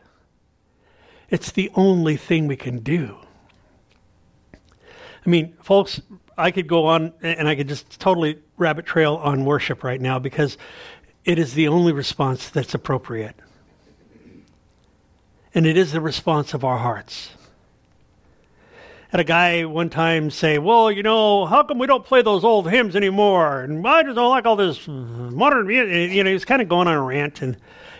[1.29, 3.17] It's the only thing we can do.
[5.25, 6.01] I mean, folks,
[6.37, 10.19] I could go on and I could just totally rabbit trail on worship right now
[10.19, 10.57] because
[11.25, 13.37] it is the only response that's appropriate.
[15.55, 17.31] And it is the response of our hearts
[19.11, 22.45] had a guy one time say, "Well, you know, how come we don't play those
[22.45, 26.13] old hymns anymore?" And I just don't like all this modern music.
[26.13, 27.57] You know, he was kind of going on a rant, and,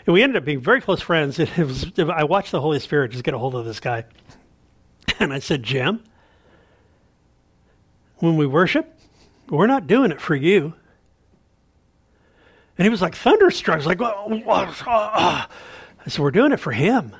[0.07, 1.39] and we ended up being very close friends.
[1.39, 4.05] It was, I watched the Holy Spirit just get a hold of this guy,
[5.19, 6.05] and I said, "Jim,
[8.19, 8.97] when we worship,
[9.49, 10.75] we're not doing it for you."
[12.79, 13.79] And he was like thunderstruck.
[13.79, 15.47] He's like, well, uh, uh.
[16.07, 17.17] I said, "We're doing it for him."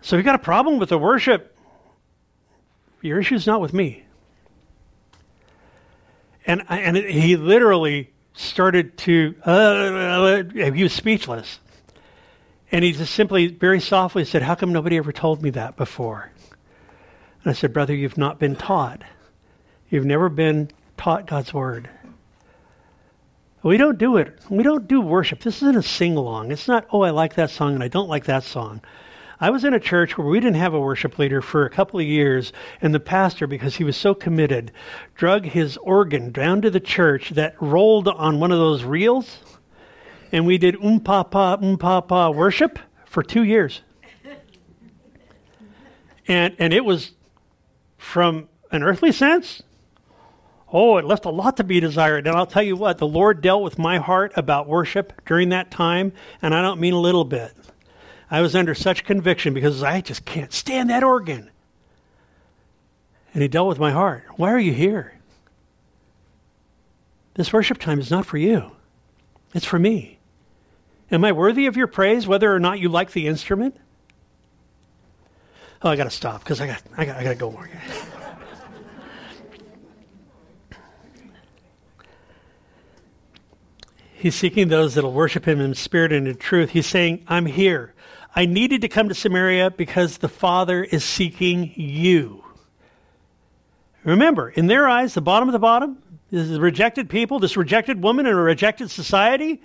[0.00, 1.56] So if you got a problem with the worship,
[3.02, 4.04] your issue's not with me.
[6.46, 10.42] And, and he literally started to, uh,
[10.72, 11.58] he was speechless.
[12.70, 16.30] And he just simply, very softly said, How come nobody ever told me that before?
[17.42, 19.02] And I said, Brother, you've not been taught.
[19.90, 21.88] You've never been taught God's word.
[23.62, 24.38] We don't do it.
[24.48, 25.40] We don't do worship.
[25.40, 26.52] This isn't a sing along.
[26.52, 28.80] It's not, oh, I like that song and I don't like that song.
[29.40, 32.00] I was in a church where we didn't have a worship leader for a couple
[32.00, 34.72] of years, and the pastor, because he was so committed,
[35.14, 39.38] drug his organ down to the church that rolled on one of those reels,
[40.32, 43.82] and we did um pa pa um pa pa worship for two years.
[46.26, 47.12] And and it was
[47.96, 49.62] from an earthly sense.
[50.70, 52.26] Oh, it left a lot to be desired.
[52.26, 55.70] And I'll tell you what, the Lord dealt with my heart about worship during that
[55.70, 56.12] time,
[56.42, 57.54] and I don't mean a little bit.
[58.30, 61.50] I was under such conviction because I just can't stand that organ.
[63.32, 64.24] And he dealt with my heart.
[64.36, 65.14] Why are you here?
[67.34, 68.72] This worship time is not for you,
[69.54, 70.18] it's for me.
[71.10, 73.76] Am I worthy of your praise whether or not you like the instrument?
[75.80, 77.70] Oh, I got to stop because I got, I got, I got to go more.
[84.12, 86.70] He's seeking those that'll worship him in spirit and in truth.
[86.70, 87.94] He's saying, I'm here.
[88.34, 92.44] I needed to come to Samaria because the Father is seeking you.
[94.04, 95.98] Remember, in their eyes, the bottom of the bottom
[96.30, 99.62] this is rejected people, this rejected woman in a rejected society.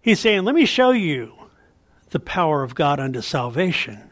[0.00, 1.34] He's saying, Let me show you
[2.10, 4.10] the power of God unto salvation.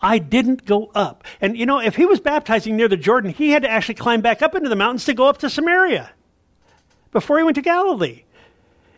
[0.00, 1.24] I didn't go up.
[1.40, 4.20] And you know, if he was baptizing near the Jordan, he had to actually climb
[4.20, 6.10] back up into the mountains to go up to Samaria
[7.12, 8.24] before he went to Galilee.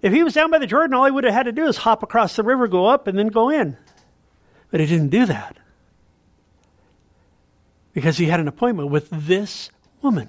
[0.03, 1.78] If he was down by the Jordan, all he would have had to do is
[1.78, 3.76] hop across the river, go up, and then go in.
[4.70, 5.57] But he didn't do that
[7.92, 9.70] because he had an appointment with this
[10.03, 10.28] woman.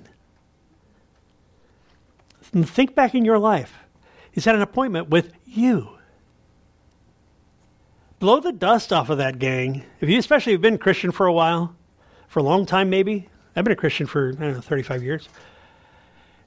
[2.42, 3.74] think back in your life.
[4.32, 5.90] He's had an appointment with you.
[8.20, 9.84] Blow the dust off of that gang.
[10.00, 11.76] If you especially have been Christian for a while,
[12.28, 13.30] for a long time maybe.
[13.56, 15.28] I've been a Christian for, I don't know, 35 years.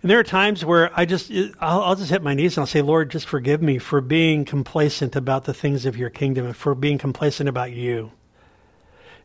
[0.02, 1.30] And there are times where I just,
[1.60, 4.46] I'll, I'll, just hit my knees and I'll say, Lord, just forgive me for being
[4.46, 8.12] complacent about the things of your kingdom and for being complacent about you.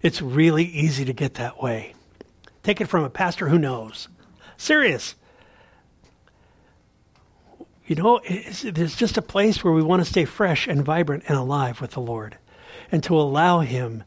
[0.02, 1.94] It's really easy to get that way.
[2.62, 4.10] Take it from a pastor who knows.
[4.58, 5.16] Serious.
[7.88, 8.20] You know,
[8.64, 11.92] there's just a place where we want to stay fresh and vibrant and alive with
[11.92, 12.38] the Lord
[12.92, 14.04] and to allow Him,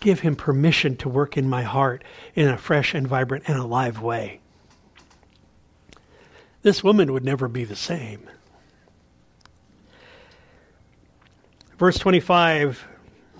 [0.00, 2.02] give Him permission to work in my heart
[2.34, 4.40] in a fresh and vibrant and alive way
[6.62, 8.28] this woman would never be the same.
[11.78, 12.84] Verse 25,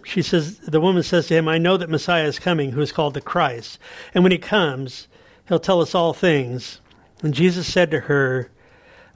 [0.05, 2.93] she says, the woman says to him, I know that Messiah is coming, who is
[2.93, 3.79] called the Christ.
[4.15, 5.09] And when he comes,
[5.49, 6.81] he'll tell us all things.
[7.23, 8.51] And Jesus said to her,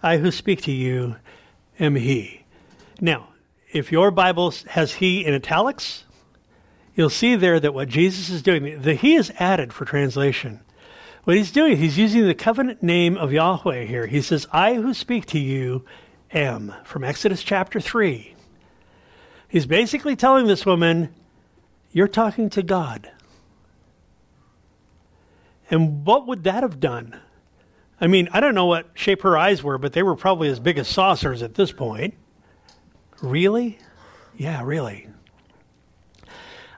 [0.02, 1.16] I who speak to you
[1.78, 2.42] am he.
[3.00, 3.28] Now,
[3.72, 6.04] if your Bible has he in italics,
[6.94, 10.60] you'll see there that what Jesus is doing, the he is added for translation.
[11.24, 14.06] What he's doing, he's using the covenant name of Yahweh here.
[14.06, 15.84] He says, I who speak to you
[16.32, 18.34] am, from Exodus chapter 3.
[19.46, 21.14] He's basically telling this woman,
[21.92, 23.08] You're talking to God.
[25.70, 27.20] And what would that have done?
[28.00, 30.58] I mean, I don't know what shape her eyes were, but they were probably as
[30.58, 32.14] big as saucers at this point.
[33.20, 33.78] Really?
[34.36, 35.06] Yeah, really.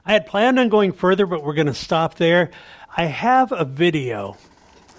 [0.05, 2.51] I had planned on going further, but we're going to stop there.
[2.97, 4.37] I have a video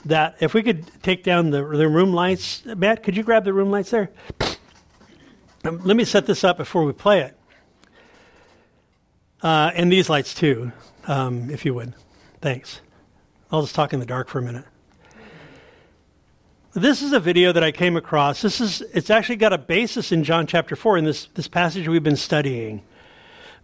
[0.05, 3.55] that if we could take down the, the room lights, Matt, could you grab the
[3.55, 4.11] room lights there?
[5.65, 7.39] Um, let me set this up before we play it.
[9.43, 10.73] Uh, and these lights too,
[11.07, 11.95] um, if you would.
[12.43, 12.81] Thanks.
[13.51, 14.65] I'll just talk in the dark for a minute.
[16.75, 18.43] This is a video that I came across.
[18.43, 21.89] This is it's actually got a basis in John chapter 4 in this, this passage
[21.89, 22.83] we've been studying.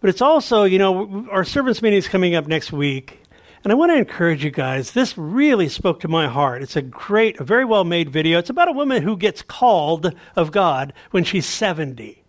[0.01, 3.22] But it's also, you know, our servants meeting is coming up next week.
[3.63, 4.91] And I want to encourage you guys.
[4.91, 6.61] This really spoke to my heart.
[6.61, 8.37] It's a great, a very well made video.
[8.37, 12.21] It's about a woman who gets called of God when she's 70.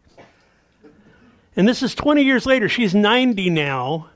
[1.56, 2.68] And this is 20 years later.
[2.68, 4.10] She's 90 now.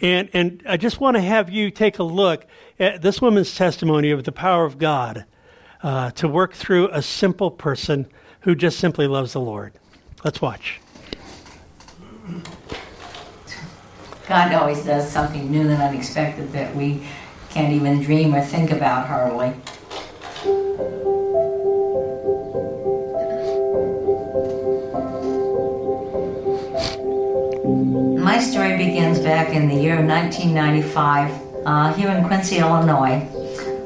[0.00, 2.46] And, and I just want to have you take a look
[2.78, 5.26] at this woman's testimony of the power of God
[5.82, 8.06] uh, to work through a simple person
[8.40, 9.74] who just simply loves the Lord.
[10.24, 10.80] Let's watch.
[14.28, 17.02] God always does something new and unexpected that we
[17.48, 19.54] can't even dream or think about hardly.
[28.22, 33.26] My story begins back in the year 1995 uh, here in Quincy, Illinois.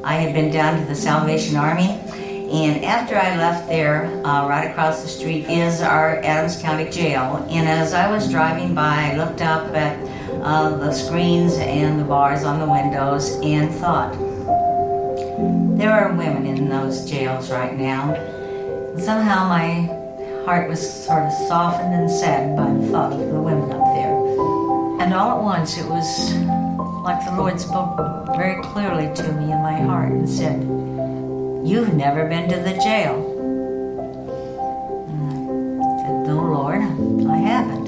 [0.02, 2.00] I had been down to the Salvation Army,
[2.52, 7.46] and after I left there, uh, right across the street is our Adams County Jail.
[7.48, 12.04] And as I was driving by, I looked up at uh, the screens and the
[12.04, 14.12] bars on the windows and thought,
[15.76, 18.14] there are women in those jails right now.
[18.98, 19.88] Somehow my
[20.44, 25.02] heart was sort of softened and saddened by the thought of the women up there.
[25.02, 26.34] And all at once it was
[27.02, 27.96] like the Lord spoke
[28.36, 30.62] very clearly to me in my heart and said,
[31.66, 33.16] You've never been to the jail.
[35.08, 36.80] And I said, No, Lord,
[37.28, 37.81] I haven't.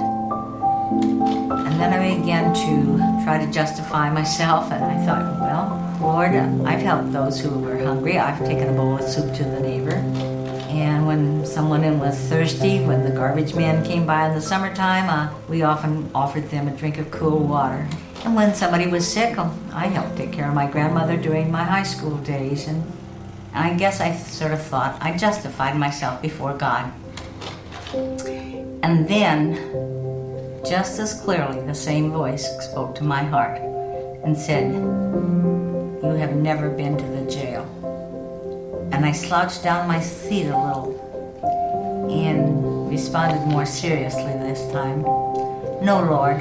[1.84, 6.34] Then I began to try to justify myself, and I thought, well, Lord,
[6.66, 8.18] I've helped those who were hungry.
[8.18, 9.92] I've taken a bowl of soup to the neighbor.
[10.72, 15.34] And when someone was thirsty, when the garbage man came by in the summertime, uh,
[15.46, 17.86] we often offered them a drink of cool water.
[18.24, 21.64] And when somebody was sick, um, I helped take care of my grandmother during my
[21.64, 22.66] high school days.
[22.66, 22.82] And
[23.52, 26.90] I guess I sort of thought I justified myself before God.
[27.92, 29.92] And then,
[30.64, 33.58] just as clearly, the same voice spoke to my heart
[34.24, 37.68] and said, You have never been to the jail.
[38.92, 41.00] And I slouched down my seat a little
[42.10, 45.02] and responded more seriously this time
[45.82, 46.36] No, Lord,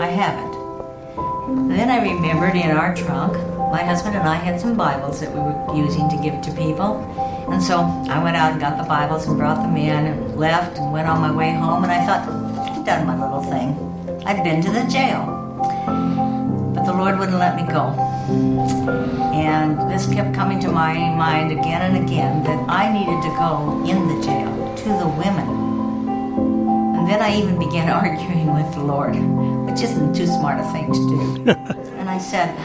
[0.00, 1.68] I haven't.
[1.68, 3.32] Then I remembered in our trunk,
[3.72, 7.02] my husband and I had some Bibles that we were using to give to people.
[7.50, 10.78] And so I went out and got the Bibles and brought them in and left
[10.78, 11.82] and went on my way home.
[11.82, 12.47] And I thought,
[12.88, 13.76] done my little thing.
[14.24, 15.26] I'd been to the jail.
[16.74, 17.92] But the Lord wouldn't let me go.
[19.36, 23.84] And this kept coming to my mind again and again that I needed to go
[23.84, 25.48] in the jail to the women.
[26.96, 29.14] And then I even began arguing with the Lord
[29.68, 31.50] which isn't too smart a thing to do.
[31.98, 32.56] and I said,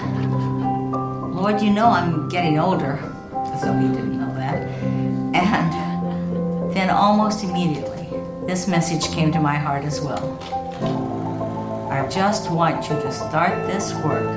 [1.35, 2.97] Lord, you know I'm getting older,
[3.59, 4.55] so he didn't know that.
[5.35, 7.92] And then almost immediately,
[8.53, 10.37] this message came to my heart as well.
[11.91, 14.27] I just want you to start this work.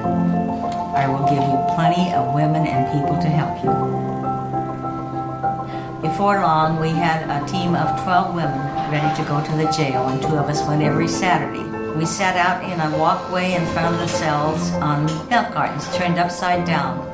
[0.97, 3.73] I will give you plenty of women and people to help you.
[6.01, 8.59] Before long, we had a team of 12 women
[8.91, 11.76] ready to go to the jail, and two of us went every Saturday.
[11.97, 17.09] We sat out in a walkway of the cells on milk cartons turned upside down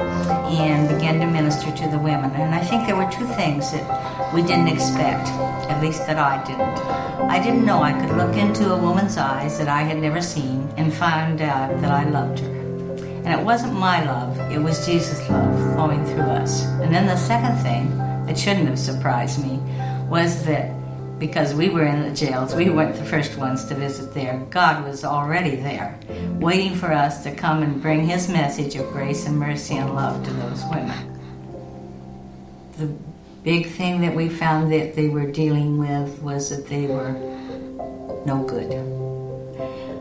[0.51, 2.33] and began to minister to the women.
[2.33, 5.29] And I think there were two things that we didn't expect,
[5.71, 6.79] at least that I didn't.
[7.31, 10.69] I didn't know I could look into a woman's eyes that I had never seen
[10.77, 12.49] and find out that I loved her.
[12.49, 16.65] And it wasn't my love, it was Jesus' love flowing through us.
[16.83, 19.61] And then the second thing that shouldn't have surprised me
[20.09, 20.75] was that
[21.23, 22.53] because we were in the jails.
[22.53, 24.45] We weren't the first ones to visit there.
[24.51, 25.97] God was already there,
[26.41, 30.25] waiting for us to come and bring His message of grace and mercy and love
[30.25, 30.99] to those women.
[32.77, 32.93] The
[33.45, 37.13] big thing that we found that they were dealing with was that they were
[38.27, 38.73] no good.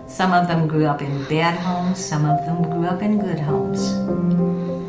[0.10, 3.40] Some of them grew up in bad homes, some of them grew up in good
[3.40, 3.94] homes,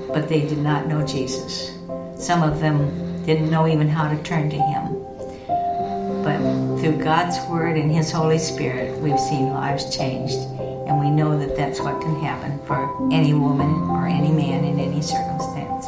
[0.08, 1.76] but they did not know Jesus.
[2.16, 5.01] Some of them didn't know even how to turn to Him.
[6.22, 6.38] But
[6.80, 10.38] through God's Word and His Holy Spirit, we've seen lives changed.
[10.86, 14.78] And we know that that's what can happen for any woman or any man in
[14.78, 15.86] any circumstance.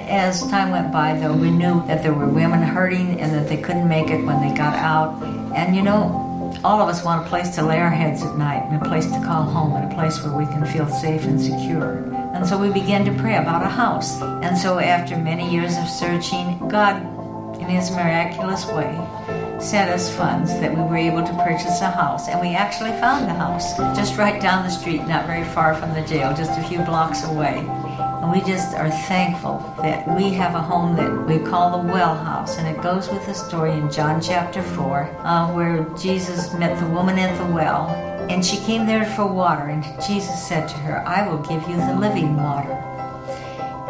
[0.00, 3.56] As time went by, though, we knew that there were women hurting and that they
[3.56, 5.22] couldn't make it when they got out.
[5.54, 8.62] And you know, all of us want a place to lay our heads at night
[8.70, 11.40] and a place to call home and a place where we can feel safe and
[11.40, 11.98] secure.
[12.34, 14.20] And so we began to pray about a house.
[14.20, 17.13] And so after many years of searching, God
[17.68, 18.94] in His miraculous way,
[19.58, 22.28] sent us funds that we were able to purchase a house.
[22.28, 25.94] And we actually found the house just right down the street, not very far from
[25.94, 27.58] the jail, just a few blocks away.
[28.24, 32.14] And we just are thankful that we have a home that we call the Well
[32.14, 32.58] House.
[32.58, 36.86] And it goes with the story in John chapter 4, uh, where Jesus met the
[36.86, 37.88] woman at the well.
[38.30, 39.68] And she came there for water.
[39.68, 42.72] And Jesus said to her, I will give you the living water.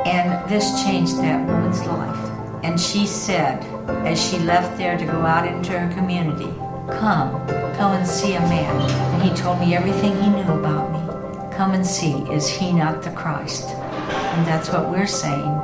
[0.04, 2.33] And this changed that woman's life.
[2.64, 3.62] And she said,
[4.06, 6.52] as she left there to go out into her community,
[6.90, 7.46] Come,
[7.76, 8.90] come and see a man.
[9.14, 11.54] And he told me everything he knew about me.
[11.54, 13.68] Come and see, is he not the Christ?
[13.68, 15.56] And that's what we're saying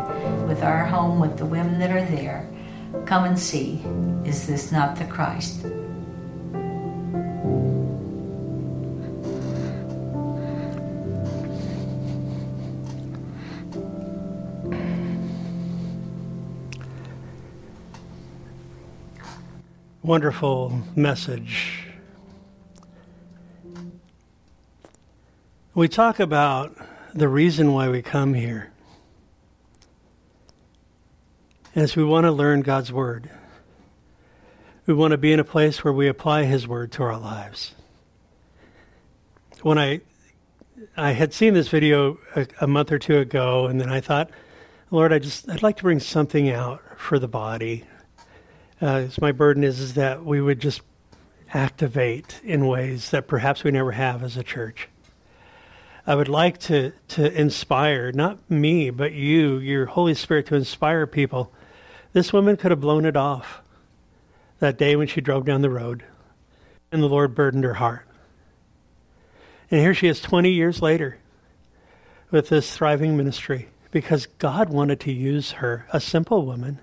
[0.46, 2.48] with our home, with the women that are there.
[3.07, 3.82] Come and see,
[4.24, 5.64] is this not the Christ?
[20.11, 21.84] Wonderful message.
[25.72, 26.76] We talk about
[27.14, 28.72] the reason why we come here
[31.76, 33.30] is we want to learn God's Word.
[34.84, 37.76] We want to be in a place where we apply His Word to our lives.
[39.62, 40.00] When I
[40.96, 44.28] I had seen this video a, a month or two ago, and then I thought,
[44.90, 47.84] Lord, I just I'd like to bring something out for the body.
[48.81, 50.81] Uh, my burden is is that we would just
[51.53, 54.89] activate in ways that perhaps we never have as a church.
[56.07, 61.07] I would like to to inspire not me but you, your Holy Spirit, to inspire
[61.07, 61.53] people.
[62.12, 63.61] This woman could have blown it off
[64.61, 66.05] that day when she drove down the road,
[66.91, 68.07] and the Lord burdened her heart.
[69.70, 71.18] And here she is 20 years later
[72.31, 76.81] with this thriving ministry because God wanted to use her, a simple woman.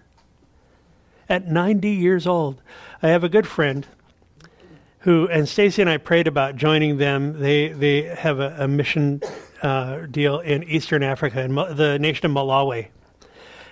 [1.29, 2.61] At 90 years old,
[3.01, 3.85] I have a good friend
[4.99, 7.39] who, and Stacy and I prayed about joining them.
[7.39, 9.21] They, they have a, a mission
[9.61, 12.87] uh, deal in Eastern Africa, in the nation of Malawi.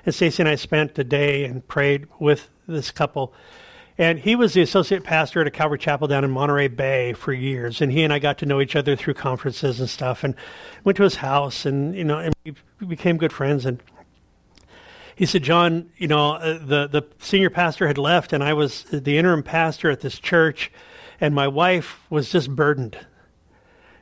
[0.06, 3.34] And Stacy and I spent a day and prayed with this couple
[3.98, 7.32] and he was the associate pastor at a Calvary Chapel down in Monterey Bay for
[7.32, 7.80] years.
[7.80, 10.36] And he and I got to know each other through conferences and stuff and
[10.84, 13.66] went to his house and, you know, and we became good friends.
[13.66, 13.82] And
[15.16, 18.84] he said, John, you know, uh, the, the senior pastor had left and I was
[18.84, 20.72] the interim pastor at this church
[21.22, 22.98] and my wife was just burdened.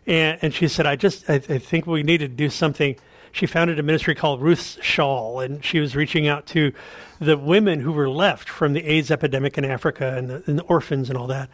[0.05, 2.97] And, and she said, I just, I, I think we need to do something
[3.33, 6.71] she founded a ministry called Ruth's Shawl, and she was reaching out to
[7.19, 10.63] the women who were left from the AIDS epidemic in Africa and the, and the
[10.63, 11.49] orphans and all that,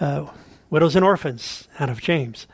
[0.00, 0.26] uh,
[0.70, 2.48] widows and orphans out of James.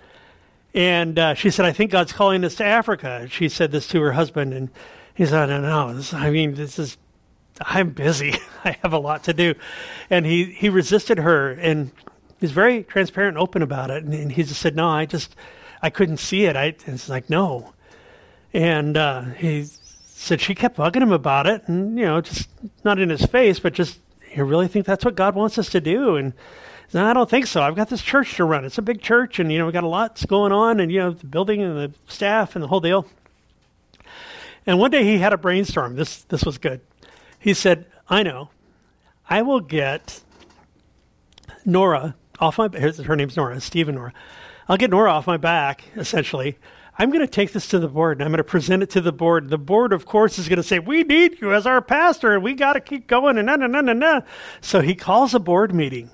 [0.75, 3.27] And uh, she said, I think God's calling us to Africa.
[3.31, 4.69] She said this to her husband, and
[5.17, 6.01] he said, I don't know.
[6.13, 6.99] I mean, this is,
[7.61, 8.35] I'm busy.
[8.65, 9.55] I have a lot to do.
[10.11, 11.91] And he, he resisted her, and
[12.39, 14.05] he's very transparent and open about it.
[14.05, 15.35] And, and he just said, No, I just,
[15.83, 16.55] I couldn't see it.
[16.55, 17.73] I, it's like, no.
[18.53, 19.65] And uh, he
[20.07, 22.49] said she kept bugging him about it, and you know, just
[22.85, 24.01] not in his face, but just,
[24.35, 26.17] you really think that's what God wants us to do?
[26.17, 26.35] And
[26.89, 27.63] said, I don't think so.
[27.63, 28.65] I've got this church to run.
[28.65, 31.01] It's a big church, and you know, we've got a lot going on, and you
[31.01, 33.07] know, the building and the staff and the whole deal.
[34.67, 35.97] And one day he had a brainstorm.
[35.97, 36.81] This this was good.
[37.39, 38.51] He said, "I know,
[39.29, 40.21] I will get
[41.65, 42.69] Nora off my.
[42.69, 43.61] Her name's Nora.
[43.61, 44.13] Stephen Nora.
[44.69, 46.59] I'll get Nora off my back, essentially."
[46.99, 49.03] I'm going to take this to the board and I'm going to present it to
[49.03, 49.51] the board.
[49.51, 52.43] The board, of course, is going to say, We need you as our pastor and
[52.43, 54.21] we got to keep going and na na na na na.
[54.63, 56.11] So he calls a board meeting.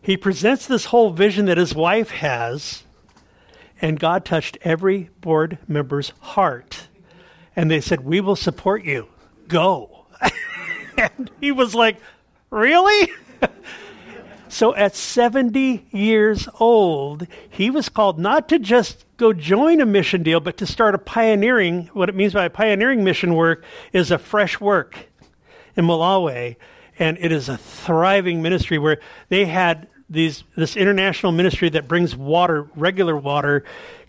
[0.00, 2.84] He presents this whole vision that his wife has,
[3.82, 6.86] and God touched every board member's heart.
[7.56, 9.08] And they said, We will support you.
[9.48, 10.06] Go.
[10.98, 11.96] and he was like,
[12.50, 13.10] Really?
[14.48, 20.22] So at 70 years old, he was called not to just go join a mission
[20.22, 21.90] deal, but to start a pioneering.
[21.92, 25.08] What it means by pioneering mission work is a fresh work
[25.76, 26.56] in Malawi.
[26.98, 28.98] And it is a thriving ministry where
[29.28, 33.64] they had these, this international ministry that brings water, regular water,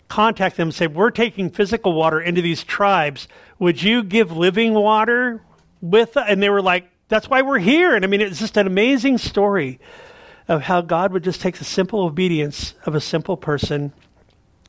[0.08, 3.28] contact them and say, We're taking physical water into these tribes.
[3.58, 5.42] Would you give living water
[5.80, 6.16] with?
[6.16, 7.94] And they were like, That's why we're here.
[7.94, 9.78] And I mean, it's just an amazing story
[10.48, 13.92] of how God would just take the simple obedience of a simple person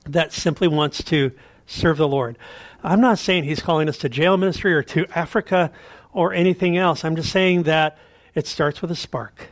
[0.06, 1.32] that simply wants to
[1.66, 2.38] serve the Lord.
[2.84, 5.72] I'm not saying he's calling us to jail ministry or to Africa
[6.12, 7.06] or anything else.
[7.06, 7.98] I'm just saying that
[8.36, 9.50] it starts with a spark.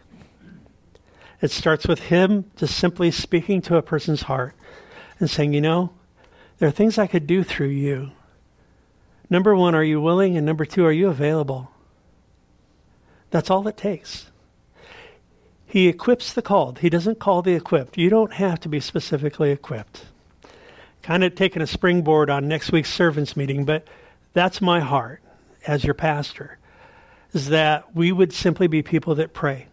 [1.41, 4.55] It starts with him just simply speaking to a person's heart
[5.19, 5.91] and saying, you know,
[6.57, 8.11] there are things I could do through you.
[9.29, 10.37] Number one, are you willing?
[10.37, 11.71] And number two, are you available?
[13.29, 14.27] That's all it takes.
[15.65, 16.79] He equips the called.
[16.79, 17.97] He doesn't call the equipped.
[17.97, 20.05] You don't have to be specifically equipped.
[21.01, 23.87] Kind of taking a springboard on next week's servants meeting, but
[24.33, 25.21] that's my heart
[25.65, 26.57] as your pastor
[27.33, 29.67] is that we would simply be people that pray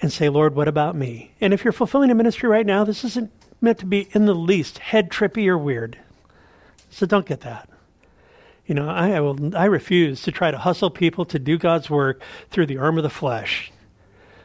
[0.00, 1.32] and say, Lord, what about me?
[1.40, 3.30] And if you're fulfilling a ministry right now, this isn't
[3.64, 5.98] meant to be in the least head trippy or weird.
[6.90, 7.68] So don't get that.
[8.66, 11.90] You know, I, I, will, I refuse to try to hustle people to do God's
[11.90, 13.72] work through the arm of the flesh.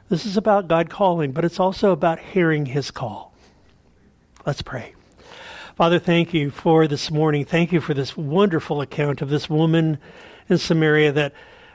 [0.09, 3.33] This is about God calling, but it's also about hearing his call.
[4.45, 4.95] Let's pray.
[5.75, 7.45] Father, thank you for this morning.
[7.45, 9.99] Thank you for this wonderful account of this woman
[10.49, 11.33] in Samaria that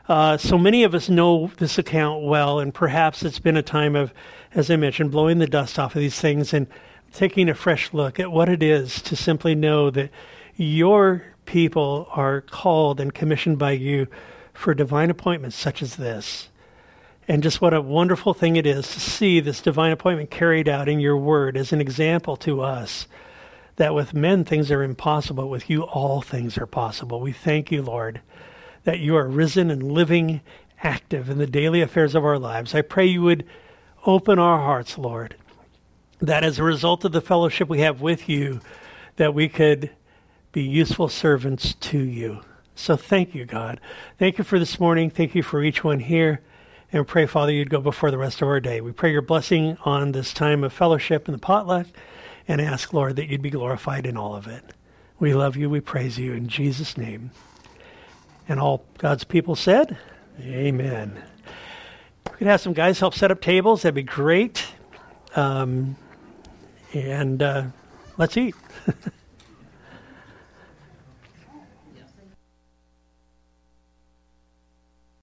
[0.09, 3.97] uh, so many of us know this account well, and perhaps it's been a time
[3.97, 4.13] of,
[4.53, 6.67] as I mentioned, blowing the dust off of these things and
[7.15, 10.11] taking a fresh look at what it is to simply know that
[10.57, 14.07] your people are called and commissioned by you
[14.53, 16.49] for divine appointments such as this.
[17.27, 20.89] And just what a wonderful thing it is to see this divine appointment carried out
[20.89, 23.07] in your word as an example to us
[23.77, 27.21] that with men things are impossible, with you all things are possible.
[27.21, 28.21] We thank you, Lord,
[28.85, 30.43] that you are risen and living,
[30.83, 32.75] active in the daily affairs of our lives.
[32.75, 33.45] I pray you would
[34.07, 35.35] open our hearts, Lord,
[36.21, 38.61] that as a result of the fellowship we have with you,
[39.17, 39.91] that we could
[40.53, 42.41] be useful servants to you.
[42.75, 43.81] So thank you, God.
[44.19, 45.11] Thank you for this morning.
[45.11, 46.41] Thank you for each one here.
[46.93, 48.81] And pray, Father, you'd go before the rest of our day.
[48.81, 51.87] We pray your blessing on this time of fellowship and the potluck
[52.47, 54.65] and ask, Lord, that you'd be glorified in all of it.
[55.19, 55.71] We love you.
[55.71, 57.31] We praise you in Jesus' name.
[58.49, 59.97] And all God's people said,
[60.41, 61.23] Amen.
[62.31, 63.83] We could have some guys help set up tables.
[63.83, 64.65] That'd be great.
[65.37, 65.97] Um,
[66.95, 67.65] and uh,
[68.19, 68.55] let's eat.